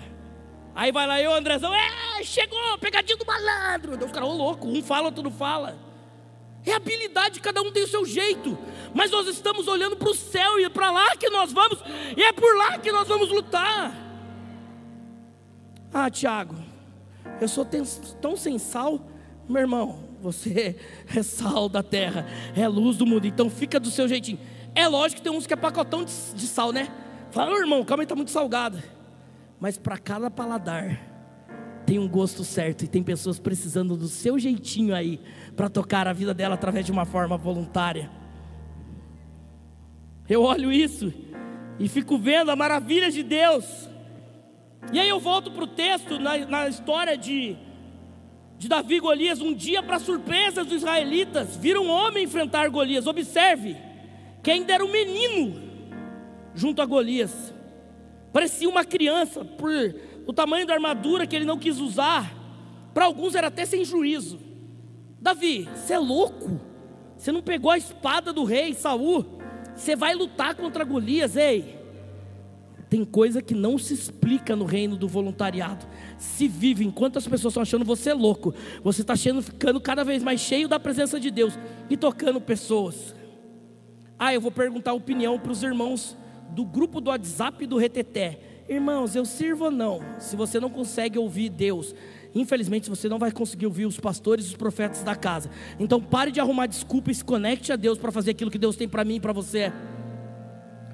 [0.74, 3.96] Aí vai lá eu, Andrezão, é, chegou, pegadinho do malandro.
[3.96, 5.78] Deus, cara, ô louco, um fala, outro não fala.
[6.64, 8.56] É habilidade, cada um tem o seu jeito.
[8.94, 11.78] Mas nós estamos olhando para o céu e é para lá que nós vamos,
[12.16, 13.92] e é por lá que nós vamos lutar.
[15.92, 16.56] Ah, Tiago,
[17.40, 17.66] eu sou
[18.20, 19.00] tão sem sal,
[19.48, 20.10] meu irmão.
[20.20, 20.76] Você
[21.16, 24.38] é sal da terra, é luz do mundo, então fica do seu jeitinho.
[24.74, 26.88] É lógico que tem uns que é pacotão de, de sal, né?
[27.30, 28.82] Fala, irmão, calma aí, está muito salgada.
[29.60, 30.98] Mas para cada paladar
[31.84, 35.20] tem um gosto certo e tem pessoas precisando do seu jeitinho aí
[35.54, 38.10] para tocar a vida dela através de uma forma voluntária.
[40.28, 41.12] Eu olho isso
[41.78, 43.88] e fico vendo a maravilha de Deus.
[44.92, 47.56] E aí eu volto para o texto na, na história de,
[48.56, 49.40] de Davi Golias.
[49.40, 53.06] Um dia, para surpresa dos israelitas, viram um homem enfrentar Golias.
[53.06, 53.76] Observe,
[54.42, 55.60] que ainda era um menino
[56.54, 57.52] junto a Golias.
[58.32, 59.70] Parecia uma criança, por
[60.26, 62.32] o tamanho da armadura que ele não quis usar.
[62.94, 64.38] Para alguns era até sem juízo.
[65.20, 66.60] Davi, você é louco?
[67.16, 69.40] Você não pegou a espada do rei Saul?
[69.74, 71.78] Você vai lutar contra Golias, ei?
[72.88, 75.86] Tem coisa que não se explica no reino do voluntariado.
[76.18, 80.40] Se vive, enquanto as pessoas estão achando você louco, você está ficando cada vez mais
[80.40, 81.56] cheio da presença de Deus
[81.88, 83.14] e tocando pessoas.
[84.18, 86.16] Ah, eu vou perguntar opinião para os irmãos
[86.52, 88.38] do grupo do WhatsApp do Reteté.
[88.68, 90.00] Irmãos, eu sirvo ou não?
[90.18, 91.94] Se você não consegue ouvir Deus,
[92.34, 95.50] infelizmente você não vai conseguir ouvir os pastores e os profetas da casa.
[95.78, 98.76] Então pare de arrumar desculpa e se conecte a Deus para fazer aquilo que Deus
[98.76, 99.72] tem para mim e para você.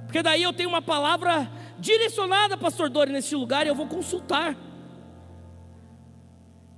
[0.06, 4.56] Porque daí eu tenho uma palavra direcionada, pastor Dori, nesse lugar e eu vou consultar.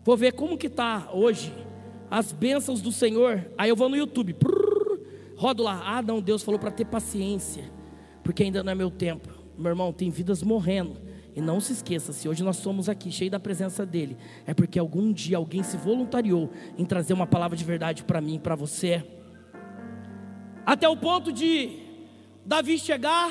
[0.04, 1.52] Vou ver como que está hoje
[2.10, 3.46] as bênçãos do Senhor.
[3.56, 4.98] Aí eu vou no YouTube, prrr,
[5.36, 5.82] rodo lá.
[5.84, 7.70] Ah, não, Deus falou para ter paciência,
[8.28, 9.26] porque ainda não é meu tempo.
[9.56, 10.98] Meu irmão, tem vidas morrendo.
[11.34, 14.78] E não se esqueça, se hoje nós somos aqui cheios da presença dele, é porque
[14.78, 19.02] algum dia alguém se voluntariou em trazer uma palavra de verdade para mim para você.
[20.66, 21.78] Até o ponto de
[22.44, 23.30] Davi chegar,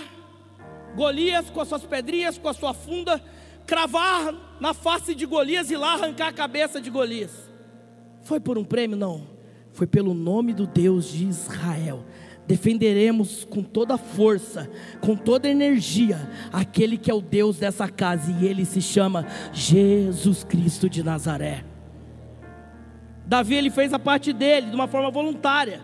[0.96, 3.24] Golias com as suas pedrinhas, com a sua funda,
[3.68, 7.52] cravar na face de Golias e lá arrancar a cabeça de Golias.
[8.24, 8.98] Foi por um prêmio?
[8.98, 9.28] Não.
[9.74, 12.04] Foi pelo nome do Deus de Israel.
[12.48, 18.46] Defenderemos com toda força, com toda energia, aquele que é o Deus dessa casa, e
[18.46, 21.66] ele se chama Jesus Cristo de Nazaré.
[23.26, 25.82] Davi ele fez a parte dele de uma forma voluntária.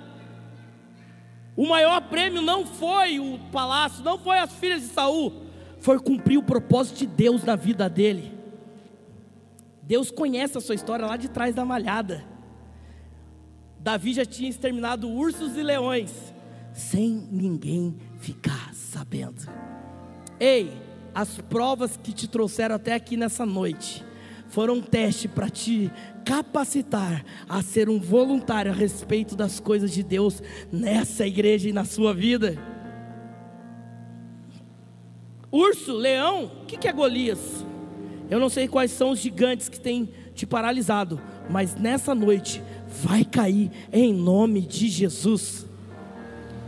[1.56, 5.44] O maior prêmio não foi o palácio, não foi as filhas de Saul,
[5.80, 8.32] foi cumprir o propósito de Deus na vida dele.
[9.82, 12.24] Deus conhece a sua história lá de trás da malhada.
[13.78, 16.33] Davi já tinha exterminado ursos e leões,
[16.74, 19.48] sem ninguém ficar sabendo.
[20.40, 20.72] Ei,
[21.14, 24.04] as provas que te trouxeram até aqui nessa noite
[24.50, 25.92] foram um teste para te
[26.24, 31.86] capacitar a ser um voluntário a respeito das coisas de Deus nessa igreja e na
[31.86, 32.58] sua vida.
[35.52, 37.66] Urso, leão, o que, é Golias?
[38.30, 42.64] Eu não sei quais são os gigantes que têm te paralisado, mas nessa noite
[43.04, 45.68] vai cair em nome de Jesus.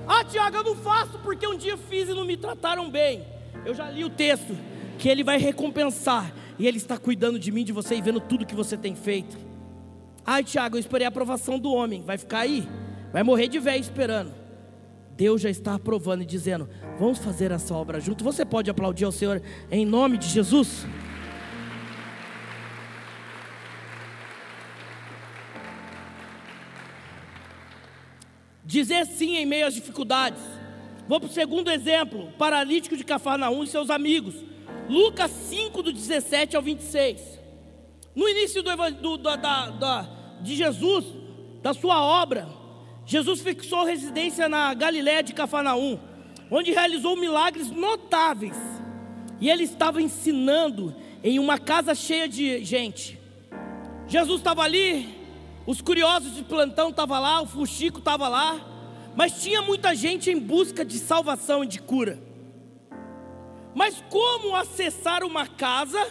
[0.08, 3.26] Ah, Tiago, eu não faço porque um dia fiz e não me trataram bem.
[3.66, 4.56] Eu já li o texto
[4.98, 8.46] que ele vai recompensar e ele está cuidando de mim, de você e vendo tudo
[8.46, 9.38] que você tem feito.
[10.26, 12.04] Ai, Tiago, eu esperei a aprovação do homem.
[12.04, 12.68] Vai ficar aí?
[13.12, 14.32] Vai morrer de velho esperando.
[15.16, 18.24] Deus já está aprovando e dizendo: Vamos fazer essa obra junto.
[18.24, 19.42] Você pode aplaudir ao Senhor
[19.72, 20.86] em nome de Jesus?
[28.76, 30.44] Dizer sim em meio às dificuldades.
[31.08, 34.36] Vou para o segundo exemplo: paralítico de Cafarnaum e seus amigos.
[34.90, 37.40] Lucas 5, do 17 ao 26.
[38.14, 39.36] No início do, do, da,
[39.70, 40.10] da,
[40.42, 41.06] de Jesus,
[41.64, 42.50] da sua obra,
[43.06, 45.98] Jesus fixou residência na Galiléia de Cafarnaum,
[46.52, 48.58] onde realizou milagres notáveis.
[49.40, 53.18] E ele estava ensinando em uma casa cheia de gente.
[54.06, 55.16] Jesus estava ali,
[55.66, 58.60] os curiosos de plantão estavam lá, o fuxico estava lá,
[59.16, 62.20] mas tinha muita gente em busca de salvação e de cura.
[63.74, 66.08] Mas como acessar uma casa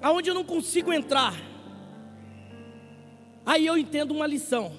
[0.00, 1.34] aonde eu não consigo entrar?
[3.44, 4.72] Aí eu entendo uma lição: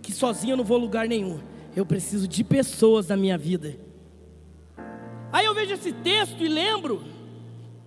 [0.00, 1.40] que sozinho eu não vou a lugar nenhum.
[1.76, 3.76] Eu preciso de pessoas na minha vida.
[5.32, 7.02] Aí eu vejo esse texto e lembro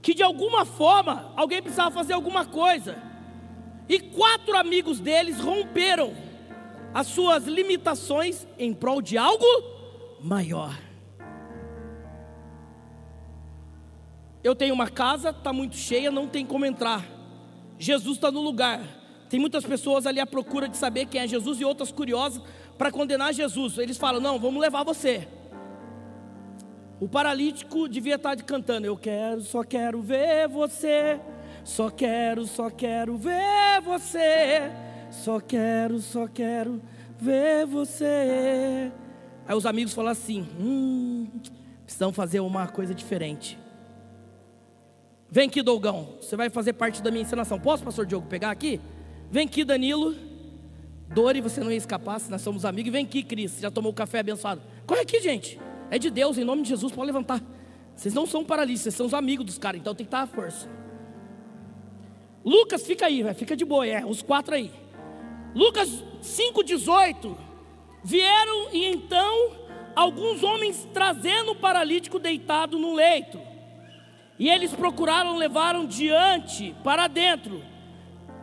[0.02, 3.07] que de alguma forma alguém precisava fazer alguma coisa.
[3.90, 6.14] E quatro amigos deles romperam
[6.94, 9.46] as suas limitações em prol de algo
[10.22, 10.78] maior.
[14.44, 17.06] Eu tenho uma casa, está muito cheia, não tem como entrar.
[17.78, 18.82] Jesus está no lugar.
[19.30, 22.42] Tem muitas pessoas ali à procura de saber quem é Jesus e outras curiosas
[22.78, 23.78] para condenar Jesus.
[23.78, 25.28] Eles falam: Não, vamos levar você.
[27.00, 31.20] O paralítico devia estar tá cantando: Eu quero, só quero ver você.
[31.68, 34.72] Só quero, só quero ver você.
[35.12, 36.82] Só quero, só quero
[37.20, 38.90] ver você.
[39.46, 41.28] Aí os amigos falam assim: Hum,
[41.84, 43.60] precisamos fazer uma coisa diferente.
[45.30, 47.60] Vem aqui, Dolgão, você vai fazer parte da minha encenação.
[47.60, 48.80] Posso, pastor Diogo, pegar aqui?
[49.30, 50.16] Vem aqui, Danilo.
[51.10, 52.94] Dori, você não ia escapar, se nós somos amigos.
[52.94, 54.62] Vem aqui, Cris, já tomou o café abençoado.
[54.86, 55.60] Corre aqui, gente.
[55.92, 57.44] É de Deus, em nome de Jesus, pode levantar.
[57.94, 60.28] Vocês não são paralíticos, vocês são os amigos dos caras, então tem que estar à
[60.28, 60.87] força.
[62.48, 64.72] Lucas, fica aí, fica de boa, é, os quatro aí.
[65.54, 67.36] Lucas 5,18.
[68.02, 69.52] Vieram e então
[69.94, 73.38] alguns homens trazendo o paralítico deitado no leito.
[74.40, 77.62] E eles procuraram, levaram diante, para dentro,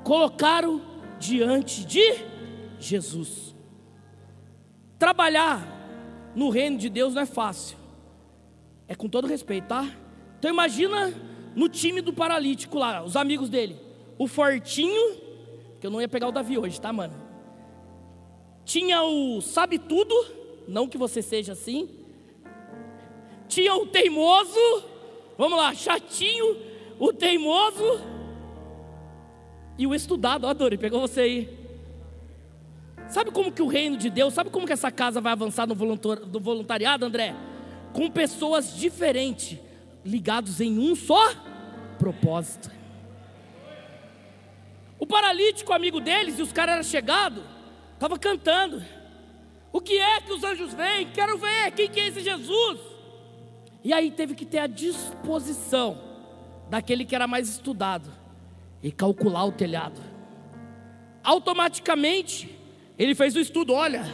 [0.03, 0.83] colocaram
[1.19, 2.15] diante de
[2.79, 3.55] Jesus.
[4.99, 5.67] Trabalhar
[6.35, 7.79] no reino de Deus não é fácil,
[8.87, 9.91] é com todo respeito, tá?
[10.39, 11.15] Então imagina
[11.57, 13.84] no time do paralítico lá, os amigos dele,
[14.19, 15.17] o Fortinho,
[15.81, 17.15] que eu não ia pegar o Davi hoje, tá, mano?
[18.65, 20.15] Tinha o Sabe Tudo,
[20.67, 21.89] não que você seja assim.
[23.49, 24.95] Tinha o Teimoso,
[25.37, 26.57] Vamos lá, chatinho,
[26.99, 28.01] o teimoso
[29.77, 30.47] e o estudado.
[30.47, 31.65] Ó, Dori, pegou você aí.
[33.09, 35.75] Sabe como que o reino de Deus, sabe como que essa casa vai avançar no
[35.75, 37.35] voluntariado, André?
[37.93, 39.59] Com pessoas diferentes,
[40.05, 41.35] ligados em um só
[41.99, 42.71] propósito.
[44.99, 47.43] O paralítico, amigo deles, e os caras eram chegados,
[47.95, 48.83] estava cantando.
[49.73, 51.11] O que é que os anjos vêm?
[51.13, 52.79] Quero ver, quem que é esse Jesus?
[53.83, 55.99] E aí teve que ter a disposição
[56.71, 58.09] daquele que era mais estudado
[58.83, 60.01] e calcular o telhado.
[61.23, 62.57] Automaticamente,
[62.99, 64.05] ele fez o estudo: olha,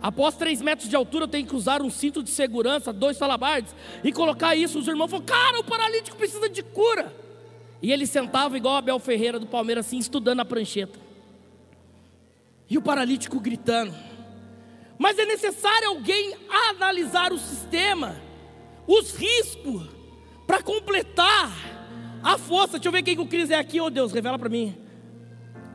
[0.00, 3.74] após três metros de altura eu tenho que usar um cinto de segurança, dois salabardes,
[4.02, 4.78] e colocar isso.
[4.78, 7.12] Os irmãos falaram: cara, o paralítico precisa de cura.
[7.82, 10.98] E ele sentava igual Abel Ferreira do Palmeiras, assim, estudando a prancheta.
[12.70, 13.94] E o paralítico gritando.
[14.96, 16.34] Mas é necessário alguém
[16.70, 18.16] analisar o sistema
[18.86, 19.88] os riscos
[20.46, 21.50] para completar
[22.22, 22.78] a força.
[22.78, 24.76] Deixa eu ver quem que o Cris é aqui, oh Deus, revela para mim.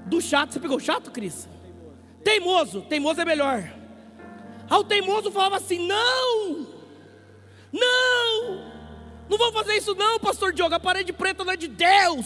[0.06, 1.48] Do chato, você pegou chato, Cris?
[2.24, 3.74] Teimoso, teimoso é melhor.
[4.70, 6.68] Aí o teimoso falava assim: não,
[7.72, 8.77] não,
[9.30, 10.76] não vou fazer isso, não, pastor Diogo.
[10.76, 12.26] A parede preta não é de Deus.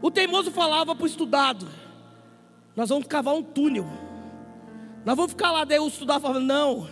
[0.00, 1.68] O teimoso falava para o estudado:
[2.76, 3.86] nós vamos cavar um túnel,
[5.04, 5.64] nós vamos ficar lá.
[5.64, 6.88] Daí o estudado falava: não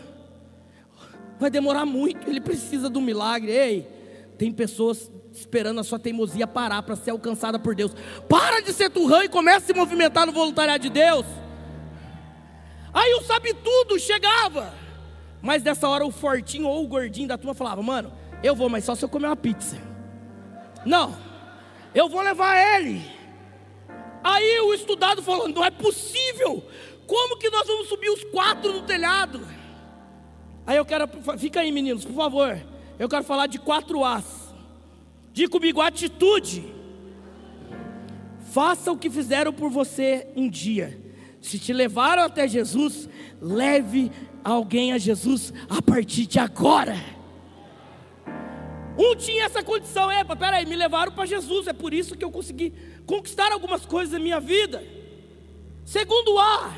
[1.42, 3.50] vai demorar muito, ele precisa do milagre.
[3.50, 3.82] Ei,
[4.38, 7.92] tem pessoas esperando a sua teimosia parar para ser alcançada por Deus.
[8.28, 11.26] Para de ser turrão e comece a se movimentar no voluntariado de Deus.
[12.94, 14.72] Aí o sabe tudo chegava.
[15.40, 18.12] Mas dessa hora o fortinho ou o gordinho da turma falava: "Mano,
[18.42, 19.76] eu vou, mas só se eu comer uma pizza".
[20.84, 21.16] Não.
[21.94, 23.02] Eu vou levar ele.
[24.24, 26.64] Aí o estudado falou: "Não é possível.
[27.06, 29.46] Como que nós vamos subir os quatro no telhado?"
[30.66, 32.60] Aí eu quero, fica aí meninos, por favor.
[32.98, 34.54] Eu quero falar de quatro As.
[35.32, 36.72] Diga comigo, atitude.
[38.52, 41.00] Faça o que fizeram por você um dia.
[41.40, 43.08] Se te levaram até Jesus,
[43.40, 44.12] leve
[44.44, 46.96] alguém a Jesus a partir de agora.
[48.98, 52.30] Um tinha essa condição, epa, peraí, me levaram para Jesus, é por isso que eu
[52.30, 52.74] consegui
[53.06, 54.82] conquistar algumas coisas na minha vida.
[55.84, 56.74] Segundo A,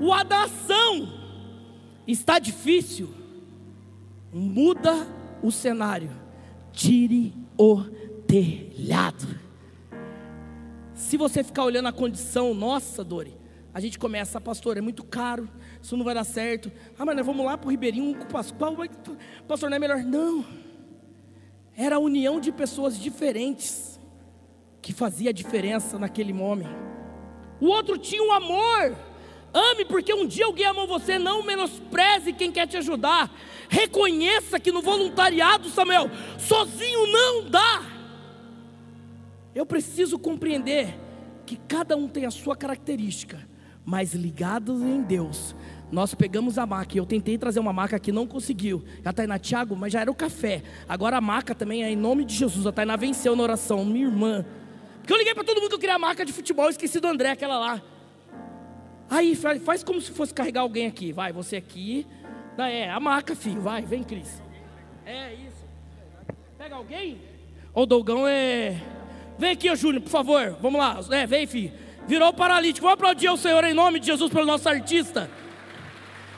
[0.00, 1.24] o A da ação.
[2.06, 3.08] Está difícil?
[4.32, 5.06] Muda
[5.42, 6.10] o cenário.
[6.72, 7.82] Tire o
[8.26, 9.40] telhado.
[10.94, 13.34] Se você ficar olhando a condição nossa, Dori,
[13.72, 15.48] a gente começa, pastor, é muito caro,
[15.82, 16.70] isso não vai dar certo.
[16.98, 18.76] Ah, mas nós vamos lá para o Ribeirinho com o Pascoal,
[19.48, 19.98] pastor, não é melhor?
[19.98, 20.44] Não.
[21.76, 24.00] Era a união de pessoas diferentes
[24.80, 26.68] que fazia a diferença naquele homem.
[27.60, 28.96] O outro tinha um amor
[29.54, 33.32] Ame porque um dia alguém amou você, não menospreze quem quer te ajudar.
[33.68, 37.82] Reconheça que no voluntariado, Samuel, sozinho não dá.
[39.54, 40.98] Eu preciso compreender
[41.46, 43.48] que cada um tem a sua característica,
[43.84, 45.54] mas ligados em Deus.
[45.94, 48.82] Nós pegamos a maca, eu tentei trazer uma maca que não conseguiu.
[49.04, 50.60] A Tainá, Tiago, mas já era o café.
[50.88, 52.66] Agora a maca também é em nome de Jesus.
[52.66, 54.44] A Tainá venceu na oração, minha irmã.
[54.98, 57.06] Porque eu liguei para todo mundo que eu queria a maca de futebol, esqueci do
[57.06, 57.82] André, aquela lá.
[59.08, 61.12] Aí faz como se fosse carregar alguém aqui.
[61.12, 62.04] Vai, você aqui.
[62.58, 63.60] É, a maca, filho.
[63.60, 64.42] Vai, vem, Cris.
[65.06, 65.64] É isso.
[66.58, 67.20] Pega alguém?
[67.72, 68.82] O Dougão é.
[69.38, 70.58] Vem aqui, ô Júnior, por favor.
[70.60, 70.98] Vamos lá.
[71.12, 71.72] É, vem, filho.
[72.08, 72.84] Virou paralítico.
[72.84, 75.30] Vamos aplaudir o Senhor em nome de Jesus pelo nosso artista.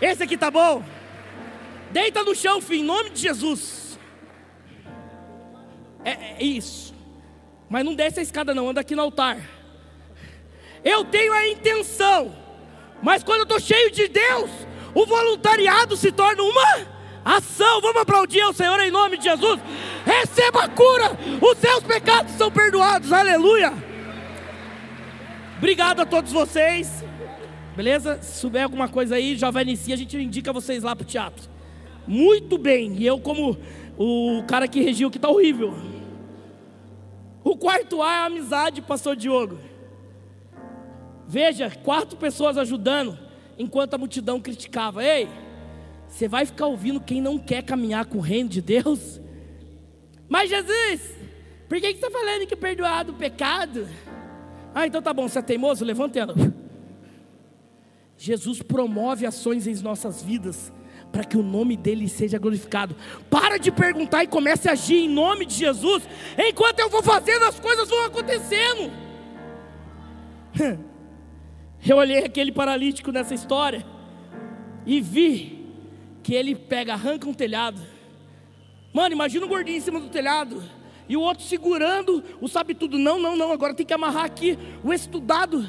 [0.00, 0.84] Esse aqui tá bom?
[1.90, 3.98] Deita no chão, filho, em nome de Jesus.
[6.04, 6.94] É, é isso.
[7.68, 8.68] Mas não desce a escada, não.
[8.68, 9.38] Anda aqui no altar.
[10.84, 12.46] Eu tenho a intenção
[13.02, 14.50] mas quando eu estou cheio de Deus,
[14.94, 16.86] o voluntariado se torna uma
[17.24, 17.80] ação.
[17.80, 19.60] Vamos aplaudir ao Senhor em nome de Jesus.
[20.04, 23.12] Receba a cura, os seus pecados são perdoados.
[23.12, 23.72] Aleluia.
[25.58, 27.05] Obrigado a todos vocês.
[27.76, 28.18] Beleza?
[28.22, 31.06] Se souber alguma coisa aí, já vai iniciar, a gente indica vocês lá para o
[31.06, 31.48] teatro.
[32.06, 32.94] Muito bem.
[32.96, 33.58] E eu, como
[33.98, 35.74] o cara que regiu que está horrível.
[37.44, 39.58] O quarto A é a amizade, pastor Diogo.
[41.28, 43.18] Veja, quatro pessoas ajudando,
[43.58, 45.04] enquanto a multidão criticava.
[45.04, 45.28] Ei,
[46.08, 49.20] você vai ficar ouvindo quem não quer caminhar com o reino de Deus?
[50.28, 51.14] Mas Jesus,
[51.68, 53.86] por que, você está falando que perdoado o pecado?
[54.74, 55.84] Ah, então tá bom, você é teimoso?
[55.84, 56.34] Levanta ela.
[58.18, 60.72] Jesus promove ações em nossas vidas
[61.12, 62.96] para que o nome dele seja glorificado.
[63.30, 66.02] Para de perguntar e comece a agir em nome de Jesus.
[66.36, 68.92] Enquanto eu vou fazendo, as coisas vão acontecendo.
[71.88, 73.86] Eu olhei aquele paralítico nessa história
[74.84, 75.66] e vi
[76.22, 77.80] que ele pega, arranca um telhado.
[78.92, 80.64] Mano, imagina um gordinho em cima do telhado
[81.08, 82.98] e o outro segurando o sabe tudo.
[82.98, 85.64] Não, não, não, agora tem que amarrar aqui o estudado.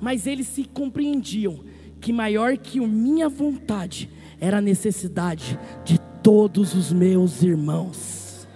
[0.00, 1.64] Mas eles se compreendiam
[2.02, 8.46] que maior que a minha vontade era a necessidade de todos os meus irmãos.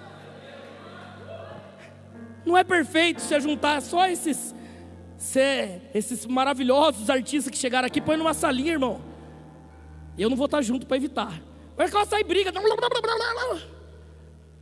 [2.45, 4.55] Não é perfeito se juntar só esses
[5.17, 9.01] ser esses maravilhosos artistas que chegaram aqui, põe numa salinha, irmão.
[10.19, 11.41] Eu não vou estar junto para evitar.
[11.77, 12.53] Vai que ela sai briga.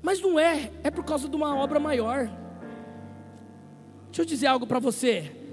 [0.02, 2.28] Mas não é, é por causa de uma obra maior.
[4.06, 5.43] Deixa eu dizer algo para você.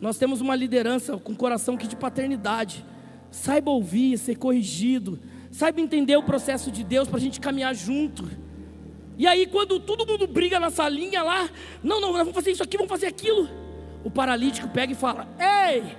[0.00, 2.84] Nós temos uma liderança com coração que de paternidade.
[3.30, 5.18] Saiba ouvir, ser corrigido.
[5.50, 8.28] Saiba entender o processo de Deus para a gente caminhar junto.
[9.16, 11.50] E aí, quando todo mundo briga na salinha lá,
[11.82, 13.48] não, não, vamos fazer isso aqui, vamos fazer aquilo
[14.04, 15.96] o paralítico pega e fala: Ei,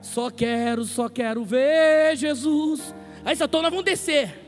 [0.00, 2.94] só quero, só quero ver Jesus.
[3.24, 4.40] Aí essa tona vão descer.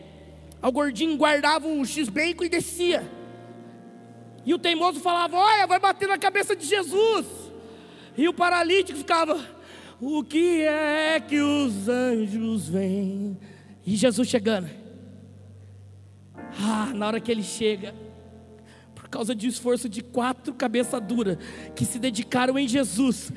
[0.63, 3.05] Aí o gordinho guardava um X-Bacon e descia.
[4.45, 7.27] E o teimoso falava: Olha, vai bater na cabeça de Jesus.
[8.17, 9.39] E o paralítico ficava:
[10.01, 13.39] O que é que os anjos vêm?
[13.87, 14.69] E Jesus chegando.
[16.61, 17.95] Ah, na hora que ele chega,
[19.15, 21.39] causa de esforço de quatro cabeça dura
[21.77, 23.31] que se dedicaram em Jesus,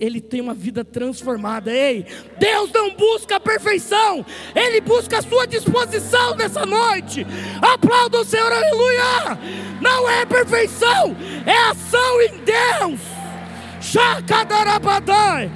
[0.00, 1.72] ele tem uma vida transformada.
[1.72, 2.04] Ei,
[2.36, 4.26] Deus não busca a perfeição,
[4.56, 7.24] ele busca a sua disposição nessa noite.
[7.62, 9.38] Aplauda o Senhor, aleluia!
[9.80, 11.16] Não é perfeição,
[11.46, 13.19] é ação em Deus.
[13.90, 15.50] Chacadarabadai.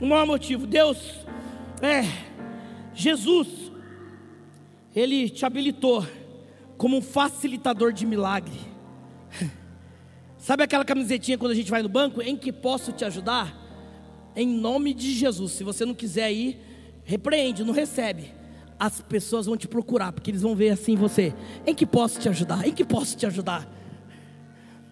[0.00, 1.24] O maior motivo, Deus
[1.80, 2.02] é
[2.92, 3.70] Jesus
[4.94, 6.04] ele te habilitou
[6.76, 8.58] como um facilitador de milagre.
[10.36, 12.20] Sabe aquela camisetinha quando a gente vai no banco?
[12.20, 13.56] Em que posso te ajudar?
[14.34, 15.52] Em nome de Jesus.
[15.52, 16.58] Se você não quiser ir,
[17.04, 18.39] repreende, não recebe.
[18.80, 21.34] As pessoas vão te procurar, porque eles vão ver assim você.
[21.66, 22.66] Em que posso te ajudar?
[22.66, 23.68] Em que posso te ajudar?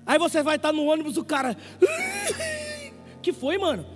[0.05, 1.57] Aí você vai estar no ônibus, o cara.
[3.23, 3.87] Que foi, mano?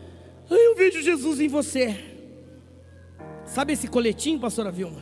[0.51, 1.95] Eu vejo Jesus em você.
[3.45, 4.99] Sabe esse coletinho, pastora Vilma?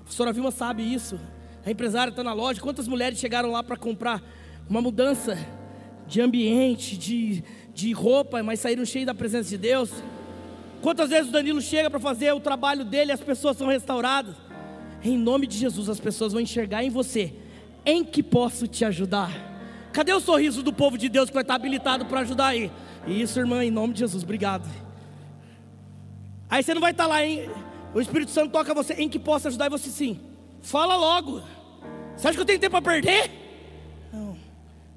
[0.00, 1.18] A professora Vilma sabe isso.
[1.66, 2.60] A empresária está na loja.
[2.60, 4.22] Quantas mulheres chegaram lá para comprar
[4.68, 5.36] uma mudança
[6.06, 9.90] de ambiente, de, de roupa, mas saíram cheias da presença de Deus?
[10.84, 14.36] Quantas vezes o Danilo chega para fazer o trabalho dele e as pessoas são restauradas?
[15.02, 17.32] Em nome de Jesus, as pessoas vão enxergar em você.
[17.86, 19.30] Em que posso te ajudar?
[19.94, 22.70] Cadê o sorriso do povo de Deus que vai estar habilitado para ajudar aí?
[23.06, 24.68] Isso, irmã, em nome de Jesus, obrigado.
[26.50, 27.48] Aí você não vai estar lá, hein?
[27.94, 30.20] O Espírito Santo toca você em que possa ajudar e você sim.
[30.60, 31.40] Fala logo.
[32.14, 33.30] Você acha que eu tenho tempo para perder?
[34.12, 34.36] Não.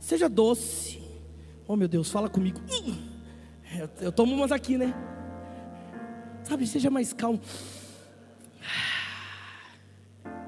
[0.01, 1.01] Seja doce.
[1.65, 2.59] Oh meu Deus, fala comigo.
[3.73, 4.93] Eu, eu tomo umas aqui, né?
[6.47, 7.41] Sabe, seja mais calmo.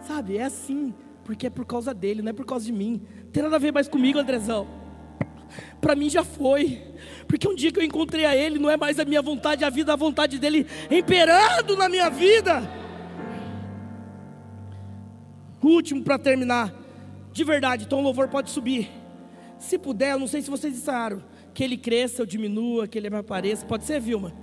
[0.02, 0.93] Sabe, é assim,
[1.26, 3.02] porque é por causa dele, não é por causa de mim.
[3.26, 4.66] Não tem nada a ver mais comigo, Andrezão.
[5.82, 6.82] Para mim já foi,
[7.28, 9.70] porque um dia que eu encontrei a Ele, não é mais a minha vontade, a
[9.70, 12.62] vida, a vontade dele imperando na minha vida.
[15.62, 16.74] Último para terminar,
[17.34, 18.89] de verdade, então o louvor pode subir.
[19.58, 21.22] Se puder, eu não sei se vocês ensaiaram,
[21.54, 24.34] que ele cresça ou diminua, que ele apareça, pode ser, Vilma?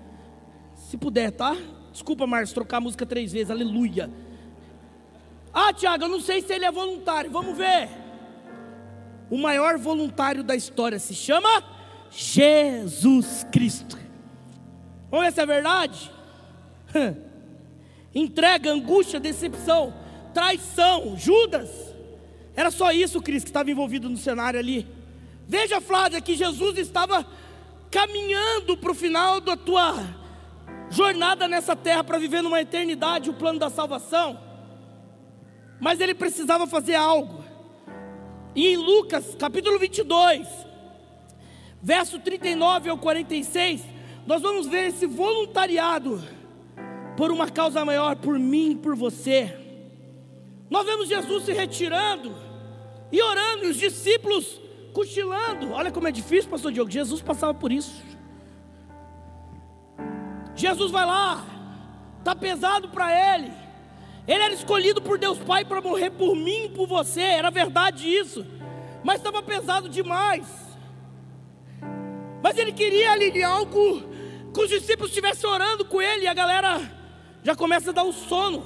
[0.86, 1.56] Se puder, tá?
[1.90, 4.08] Desculpa, Marcos, trocar a música três vezes, aleluia.
[5.52, 7.88] Ah, Tiago, eu não sei se ele é voluntário, vamos ver.
[9.28, 11.64] O maior voluntário da história se chama
[12.08, 13.98] Jesus Cristo.
[15.10, 16.12] Vamos ver se é verdade?
[18.14, 19.92] Entrega, angústia, decepção,
[20.32, 21.68] traição, Judas.
[22.54, 24.86] Era só isso, Cristo, que estava envolvido no cenário ali.
[25.48, 27.26] Veja, Flávia, que Jesus estava
[27.90, 30.25] caminhando para o final da tua
[30.90, 34.38] jornada nessa terra para viver numa eternidade o plano da salvação.
[35.80, 37.44] Mas ele precisava fazer algo.
[38.54, 40.48] E em Lucas, capítulo 22,
[41.82, 43.82] verso 39 ao 46,
[44.26, 46.22] nós vamos ver esse voluntariado
[47.16, 49.54] por uma causa maior, por mim, por você.
[50.68, 52.34] Nós vemos Jesus se retirando
[53.12, 54.60] e orando, e os discípulos
[54.92, 55.72] cochilando.
[55.72, 56.90] Olha como é difícil, pastor Diogo.
[56.90, 58.02] Jesus passava por isso.
[60.56, 61.44] Jesus vai lá,
[62.18, 63.52] está pesado para ele.
[64.26, 68.08] Ele era escolhido por Deus Pai para morrer por mim e por você, era verdade
[68.08, 68.44] isso.
[69.04, 70.46] Mas estava pesado demais.
[72.42, 74.02] Mas ele queria ali algo
[74.52, 76.80] que os discípulos estivessem orando com ele e a galera
[77.42, 78.64] já começa a dar o sono.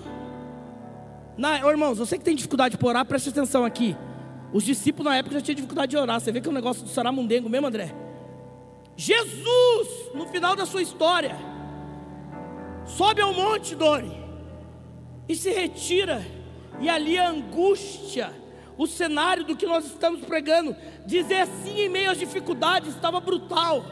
[1.36, 3.96] Na, irmãos, você que tem dificuldade de orar, preste atenção aqui.
[4.52, 6.20] Os discípulos na época já tinham dificuldade de orar.
[6.20, 7.94] Você vê que é um negócio do saramundengo mesmo, André?
[8.96, 11.36] Jesus, no final da sua história,
[12.96, 14.12] sobe ao monte, Dori,
[15.28, 16.24] e se retira,
[16.80, 18.32] e ali a angústia,
[18.76, 20.74] o cenário do que nós estamos pregando,
[21.06, 23.84] dizer assim em meio às dificuldades, estava brutal.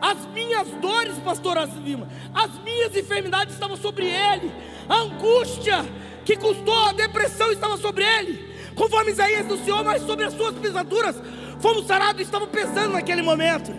[0.00, 4.52] As minhas dores, pastor Asvima, as minhas enfermidades estavam sobre ele,
[4.88, 5.84] a angústia
[6.24, 10.54] que custou a depressão estava sobre ele conforme Isaías do Senhor, mas sobre as suas
[10.56, 11.16] pisaduras
[11.60, 13.70] fomos sarados, estavam pensando naquele momento.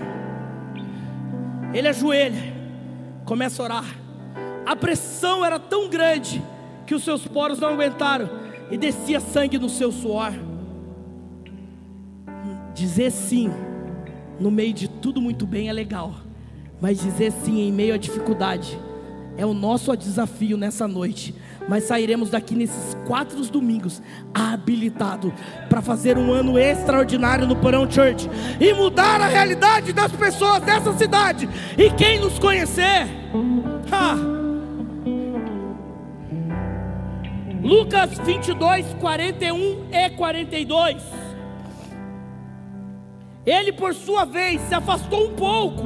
[1.74, 2.54] Ele ajoelha,
[3.26, 3.86] começa a orar.
[4.66, 6.44] A pressão era tão grande
[6.86, 8.30] que os seus poros não aguentaram
[8.72, 10.34] e descia sangue no seu suor.
[12.74, 13.52] Dizer sim
[14.40, 16.14] no meio de tudo muito bem é legal,
[16.82, 18.80] mas dizer sim em meio à dificuldade
[19.38, 21.36] é o nosso desafio nessa noite
[21.68, 24.02] mas sairemos daqui nesses quatro domingos
[24.34, 25.34] habilitado
[25.70, 30.94] para fazer um ano extraordinário no Porão Church e mudar a realidade das pessoas dessa
[30.94, 31.48] cidade.
[31.78, 33.08] E quem nos conhecer,
[33.92, 34.16] ha,
[37.64, 41.02] Lucas 22, 41 e 42.
[43.46, 45.84] Ele, por sua vez, se afastou um pouco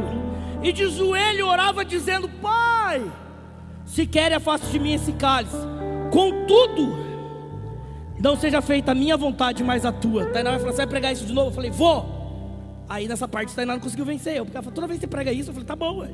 [0.63, 3.01] e de joelho orava, dizendo: Pai
[3.86, 5.55] se quer, afaste de mim esse cálice.
[6.11, 6.97] Contudo,
[8.19, 10.25] não seja feita a minha vontade, mas a tua.
[10.25, 11.49] Tainá vai falar: Você vai pregar isso de novo?
[11.49, 12.17] Eu falei: Vou.
[12.89, 14.45] Aí nessa parte, Tainá não conseguiu vencer eu.
[14.45, 16.09] Porque ela falou: Toda vez que você prega isso, eu falei: Tá bom, ué.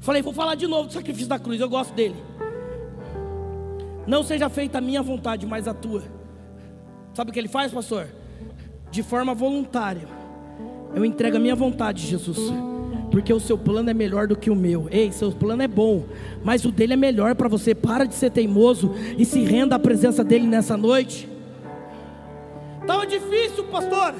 [0.00, 1.60] Falei: Vou falar de novo do sacrifício da cruz.
[1.60, 2.16] Eu gosto dele.
[4.06, 6.02] Não seja feita a minha vontade, mas a tua.
[7.14, 8.08] Sabe o que ele faz, pastor?
[8.90, 10.06] De forma voluntária.
[10.94, 12.52] Eu entrego a minha vontade, Jesus
[13.16, 14.88] porque o seu plano é melhor do que o meu.
[14.90, 16.04] Ei, seu plano é bom,
[16.44, 17.74] mas o dele é melhor para você.
[17.74, 21.26] Para de ser teimoso e se renda à presença dele nessa noite.
[22.82, 24.14] Estava difícil, pastor,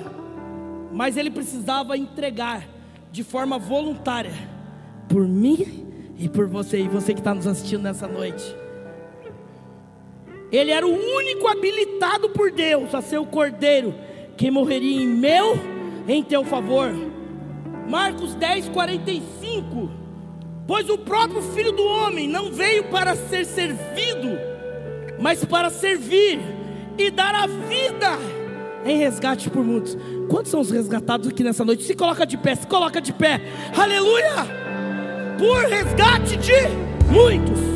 [0.93, 2.67] mas ele precisava entregar
[3.13, 4.33] de forma voluntária
[5.09, 5.85] por mim
[6.19, 8.57] e por você, e você que está nos assistindo nessa noite.
[10.51, 13.95] Ele era o único habilitado por Deus a ser o cordeiro
[14.37, 15.59] que morreria em meu,
[16.07, 16.93] em teu favor.
[17.89, 19.91] Marcos 10, 45.
[20.67, 24.37] Pois o próprio Filho do Homem não veio para ser servido,
[25.21, 26.41] mas para servir
[26.99, 28.19] e dar a vida
[28.85, 29.97] em resgate por muitos.
[30.29, 31.85] Quantos são os resgatados aqui nessa noite?
[31.85, 33.41] Se coloca de pé, se coloca de pé.
[33.77, 34.47] Aleluia!
[35.39, 37.76] Por resgate de muitos.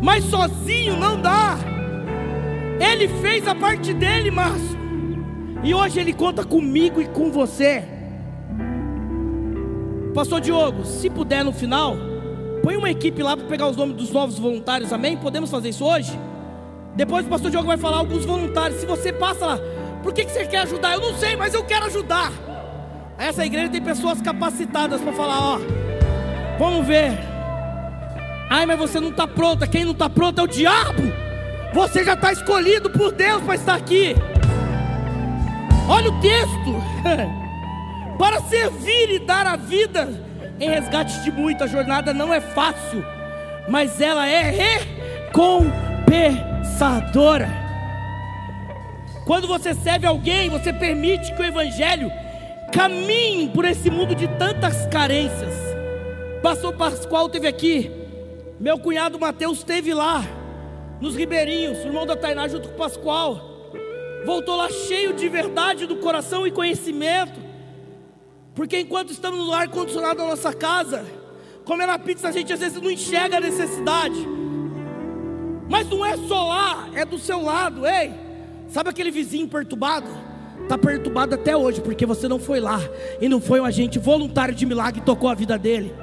[0.00, 1.58] Mas sozinho não dá.
[2.80, 4.78] Ele fez a parte dele, Márcio.
[5.62, 7.84] E hoje ele conta comigo e com você.
[10.14, 11.96] Pastor Diogo, se puder no final,
[12.62, 15.16] põe uma equipe lá para pegar os nomes dos novos voluntários, amém?
[15.16, 16.18] Podemos fazer isso hoje?
[16.94, 18.80] Depois o pastor Diogo vai falar alguns voluntários.
[18.80, 19.58] Se você passa lá,
[20.02, 20.94] Por que, que você quer ajudar?
[20.94, 22.32] Eu não sei, mas eu quero ajudar.
[23.18, 25.58] Essa igreja tem pessoas capacitadas para falar: ó,
[26.58, 27.18] vamos ver.
[28.50, 29.66] Ai, mas você não está pronta.
[29.66, 31.02] Quem não está pronto é o diabo.
[31.74, 34.14] Você já está escolhido por Deus para estar aqui.
[35.88, 37.38] Olha o texto.
[38.18, 40.08] para servir e dar a vida
[40.60, 43.04] em resgate de muita jornada não é fácil,
[43.68, 44.50] mas ela é
[45.30, 47.48] recompensadora.
[49.24, 52.10] Quando você serve alguém, você permite que o evangelho
[52.72, 55.54] caminhe por esse mundo de tantas carências.
[56.42, 57.90] Pastor Pascoal teve aqui,
[58.60, 60.24] meu cunhado Mateus esteve lá,
[61.00, 63.72] nos Ribeirinhos, irmão da Tainá junto com o Pascoal.
[64.26, 67.40] Voltou lá cheio de verdade do coração e conhecimento.
[68.54, 71.06] Porque enquanto estamos no ar condicionado da nossa casa,
[71.64, 74.26] comendo a pizza, a gente às vezes não enxerga a necessidade.
[75.68, 78.12] Mas não é só lá, é do seu lado, ei.
[78.66, 80.08] Sabe aquele vizinho perturbado?
[80.62, 82.80] Está perturbado até hoje, porque você não foi lá
[83.20, 85.94] e não foi um agente voluntário de milagre e tocou a vida dele.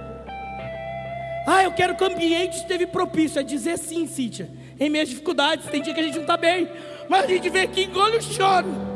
[1.46, 3.39] Ah, eu quero que o ambiente esteve propício.
[3.39, 4.50] É dizer sim, Cíntia.
[4.80, 6.68] Em minhas dificuldades, tem dia que a gente não está bem,
[7.08, 8.96] mas a gente vem aqui engole o choro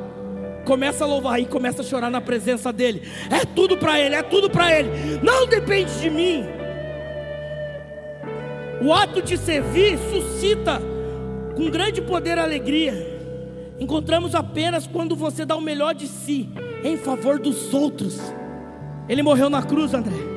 [0.70, 3.02] começa a louvar e começa a chorar na presença dele.
[3.32, 5.20] É tudo para ele, é tudo para ele.
[5.24, 6.46] Não depende de mim.
[8.80, 10.80] O ato de servir suscita
[11.56, 12.94] com grande poder alegria.
[13.80, 16.48] Encontramos apenas quando você dá o melhor de si
[16.84, 18.20] em favor dos outros.
[19.08, 20.29] Ele morreu na cruz, André.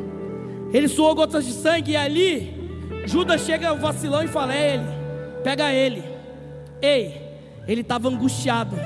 [0.72, 2.62] Ele suou gotas de sangue e ali
[3.06, 4.84] Judas chega vacilão e fala: É ele,
[5.44, 6.02] pega ele.
[6.80, 7.20] Ei,
[7.68, 8.76] ele estava angustiado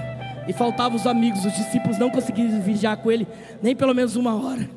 [0.48, 3.26] e faltavam os amigos, os discípulos não conseguiram vigiar com ele
[3.62, 4.68] nem pelo menos uma hora.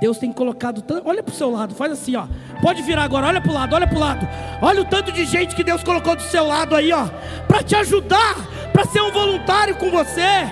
[0.00, 1.08] Deus tem colocado tanto.
[1.08, 2.26] Olha para o seu lado, faz assim, ó.
[2.62, 4.28] Pode virar agora, olha para o lado, olha para o lado.
[4.62, 7.08] Olha o tanto de gente que Deus colocou do seu lado aí, ó.
[7.48, 8.36] Para te ajudar,
[8.72, 10.46] para ser um voluntário com você.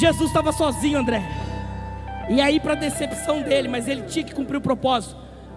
[0.00, 1.22] Jesus estava sozinho, André.
[2.30, 5.16] E aí, para decepção dele, mas ele tinha que cumprir o propósito.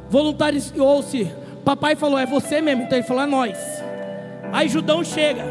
[0.10, 1.32] Voluntariou-se.
[1.64, 2.84] Papai falou: É você mesmo.
[2.84, 3.58] Então ele falou: É nós.
[4.54, 5.44] Aí Judão chega,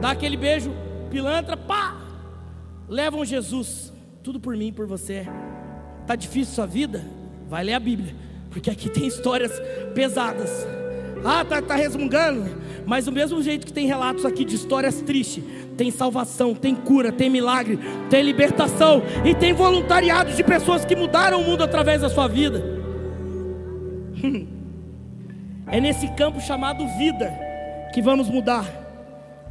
[0.00, 0.72] dá aquele beijo,
[1.10, 1.94] pilantra, pá,
[2.88, 3.92] levam Jesus,
[4.22, 5.26] tudo por mim, por você.
[6.06, 7.04] Tá difícil sua vida?
[7.50, 8.14] Vai ler a Bíblia,
[8.50, 9.52] porque aqui tem histórias
[9.94, 10.66] pesadas.
[11.24, 12.44] Ah, tá, tá resmungando,
[12.84, 15.44] mas do mesmo jeito que tem relatos aqui de histórias tristes,
[15.76, 17.78] tem salvação, tem cura, tem milagre,
[18.10, 22.62] tem libertação e tem voluntariado de pessoas que mudaram o mundo através da sua vida.
[25.72, 27.32] É nesse campo chamado vida
[27.94, 28.66] que vamos mudar.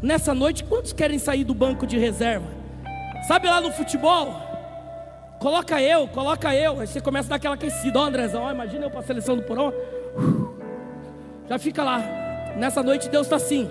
[0.03, 2.45] Nessa noite, quantos querem sair do banco de reserva?
[3.27, 4.31] Sabe lá no futebol?
[5.39, 6.79] Coloca eu, coloca eu.
[6.79, 7.99] Aí você começa a dar aquela aquecida.
[7.99, 9.73] Ó, Andrezão, ó, imagina eu para a seleção do porão.
[11.51, 12.01] Já fica lá.
[12.55, 13.69] Nessa noite, Deus está assim.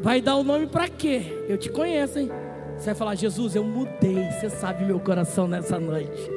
[0.00, 1.22] Vai dar o nome para quê?
[1.48, 2.30] Eu te conheço, hein?
[2.78, 4.30] Você vai falar, Jesus, eu mudei.
[4.30, 6.30] Você sabe meu coração nessa noite.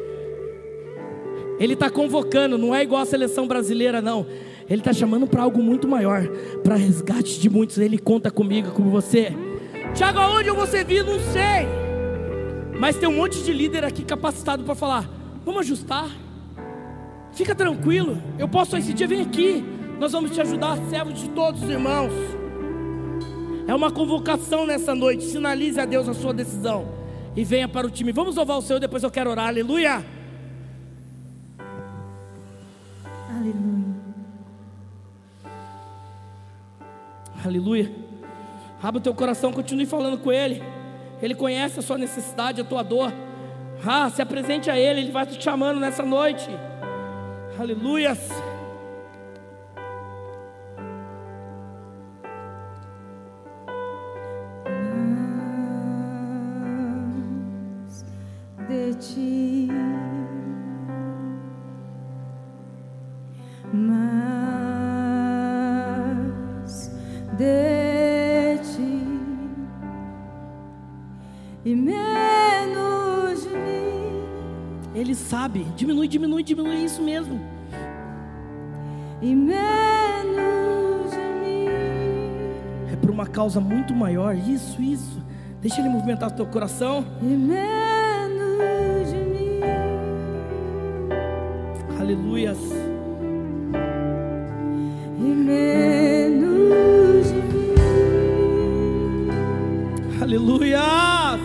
[1.60, 4.26] Ele está convocando, não é igual a seleção brasileira, não.
[4.68, 6.28] Ele está chamando para algo muito maior,
[6.64, 7.78] para resgate de muitos.
[7.78, 9.32] Ele conta comigo, com você.
[9.94, 11.04] Tiago, aonde eu vou servir?
[11.04, 11.68] Não sei.
[12.80, 15.08] Mas tem um monte de líder aqui capacitado para falar:
[15.46, 16.10] vamos ajustar.
[17.34, 18.18] Fica tranquilo.
[18.40, 19.77] Eu posso esse dia, vem aqui.
[20.00, 22.12] Nós vamos te ajudar, servos de todos os irmãos.
[23.68, 25.26] É uma convocação nessa noite.
[25.26, 26.88] Sinalize a Deus a sua decisão.
[27.36, 28.12] E venha para o time.
[28.12, 29.48] Vamos louvar o Senhor, depois eu quero orar.
[29.48, 30.06] Aleluia.
[33.30, 33.88] Aleluia.
[37.44, 37.92] Aleluia.
[38.82, 40.62] Abra o teu coração, continue falando com Ele.
[41.22, 43.12] Ele conhece a sua necessidade, a tua dor.
[43.86, 46.48] Ah, se apresente a Ele, Ele vai te chamando nessa noite.
[47.60, 48.30] Aleluias.
[59.00, 59.70] Ti.
[63.74, 64.12] Mais
[67.38, 68.98] de ti
[71.66, 74.24] e menos de mim.
[74.96, 75.66] Ele sabe.
[75.76, 76.76] Diminui, diminui, diminui.
[76.78, 77.42] É isso mesmo.
[79.22, 81.68] E menos de mim.
[82.92, 84.36] É por uma causa muito maior.
[84.36, 85.22] Isso, isso.
[85.62, 87.06] Deixa Ele movimentar o teu coração.
[87.22, 87.77] E menos
[92.08, 92.60] Aleluias.
[95.20, 97.76] E menos de mim.
[100.22, 101.42] Aleluias.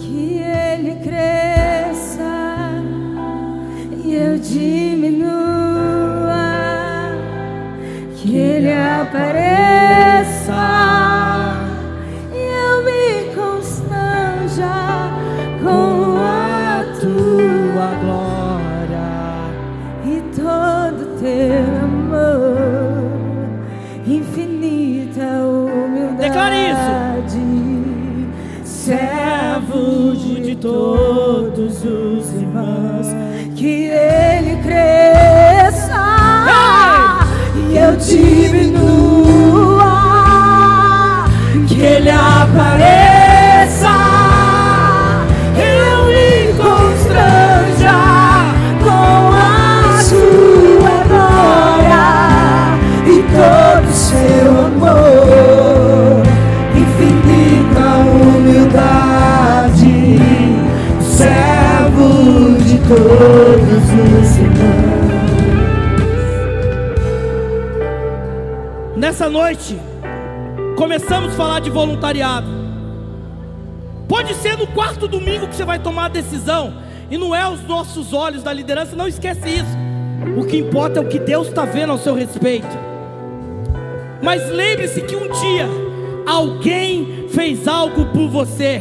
[0.00, 2.82] Que ele cresça
[4.04, 5.30] e eu diminua.
[8.16, 10.75] Que ele apareça
[69.26, 69.76] Nessa noite,
[70.76, 72.46] começamos a falar de voluntariado.
[74.08, 76.72] Pode ser no quarto domingo que você vai tomar a decisão,
[77.10, 79.76] e não é os nossos olhos da liderança, não esquece isso.
[80.38, 82.68] O que importa é o que Deus está vendo ao seu respeito.
[84.22, 85.66] Mas lembre-se que um dia
[86.24, 88.80] alguém fez algo por você.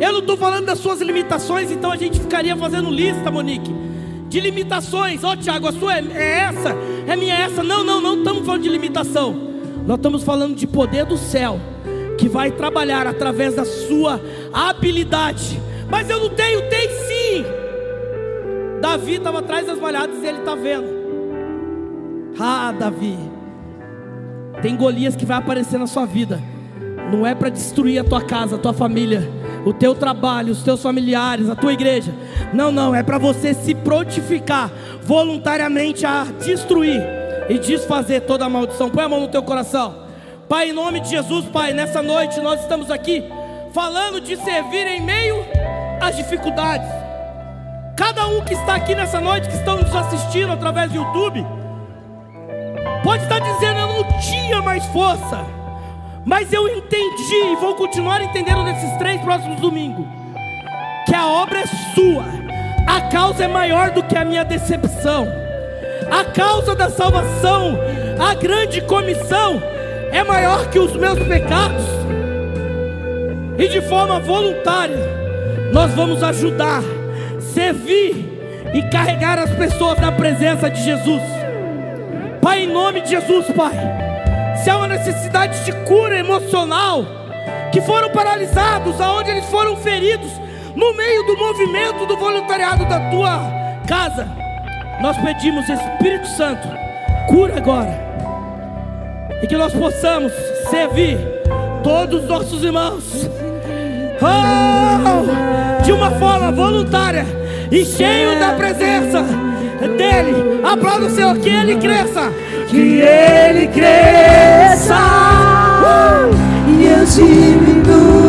[0.00, 3.72] Eu não estou falando das suas limitações, então a gente ficaria fazendo lista, Monique,
[4.36, 5.24] de limitações.
[5.24, 6.76] Ó, Tiago, a sua é, é essa,
[7.06, 7.62] é minha essa.
[7.62, 9.34] Não, não, não estamos falando de limitação.
[9.86, 11.58] Nós estamos falando de poder do céu,
[12.18, 14.20] que vai trabalhar através da sua
[14.52, 15.58] habilidade.
[15.88, 17.44] Mas eu não tenho, tem sim.
[18.82, 20.86] Davi estava atrás das malhadas e ele está vendo.
[22.38, 23.16] Ah, Davi.
[24.60, 26.42] Tem Golias que vai aparecer na sua vida.
[27.10, 29.30] Não é para destruir a tua casa, a tua família,
[29.66, 32.14] o teu trabalho, os teus familiares, a tua igreja.
[32.54, 34.70] Não, não, é para você se prontificar
[35.02, 37.02] voluntariamente a destruir
[37.48, 38.88] e desfazer toda a maldição.
[38.88, 40.06] Põe a mão no teu coração.
[40.48, 43.24] Pai, em nome de Jesus, Pai, nessa noite nós estamos aqui
[43.72, 45.44] falando de servir em meio
[46.00, 46.88] às dificuldades.
[47.96, 51.44] Cada um que está aqui nessa noite, que estão nos assistindo através do YouTube,
[53.02, 55.44] pode estar dizendo: Eu não tinha mais força,
[56.26, 60.04] mas eu entendi e vou continuar entendendo nesses três próximos domingos
[61.06, 62.24] que a obra é sua,
[62.84, 65.28] a causa é maior do que a minha decepção,
[66.10, 67.78] a causa da salvação,
[68.18, 69.62] a grande comissão
[70.10, 71.84] é maior que os meus pecados,
[73.56, 74.98] e de forma voluntária,
[75.72, 76.82] nós vamos ajudar,
[77.38, 78.26] servir
[78.74, 81.22] e carregar as pessoas na presença de Jesus.
[82.42, 84.05] Pai, em nome de Jesus, Pai,
[84.66, 87.06] se há uma necessidade de cura emocional,
[87.70, 90.28] que foram paralisados, aonde eles foram feridos,
[90.74, 93.38] no meio do movimento do voluntariado da tua
[93.86, 94.26] casa,
[95.00, 96.66] nós pedimos, Espírito Santo,
[97.28, 97.96] cura agora,
[99.40, 100.32] e que nós possamos
[100.68, 101.16] servir
[101.84, 103.04] todos os nossos irmãos,
[104.20, 107.24] oh, de uma forma voluntária
[107.70, 109.24] e cheio da presença
[109.84, 110.60] é dele.
[110.62, 112.32] Aplauda o Senhor, que ele cresça.
[112.68, 114.96] Que ele cresça.
[115.82, 116.34] Uh!
[116.68, 118.25] E eu diminua.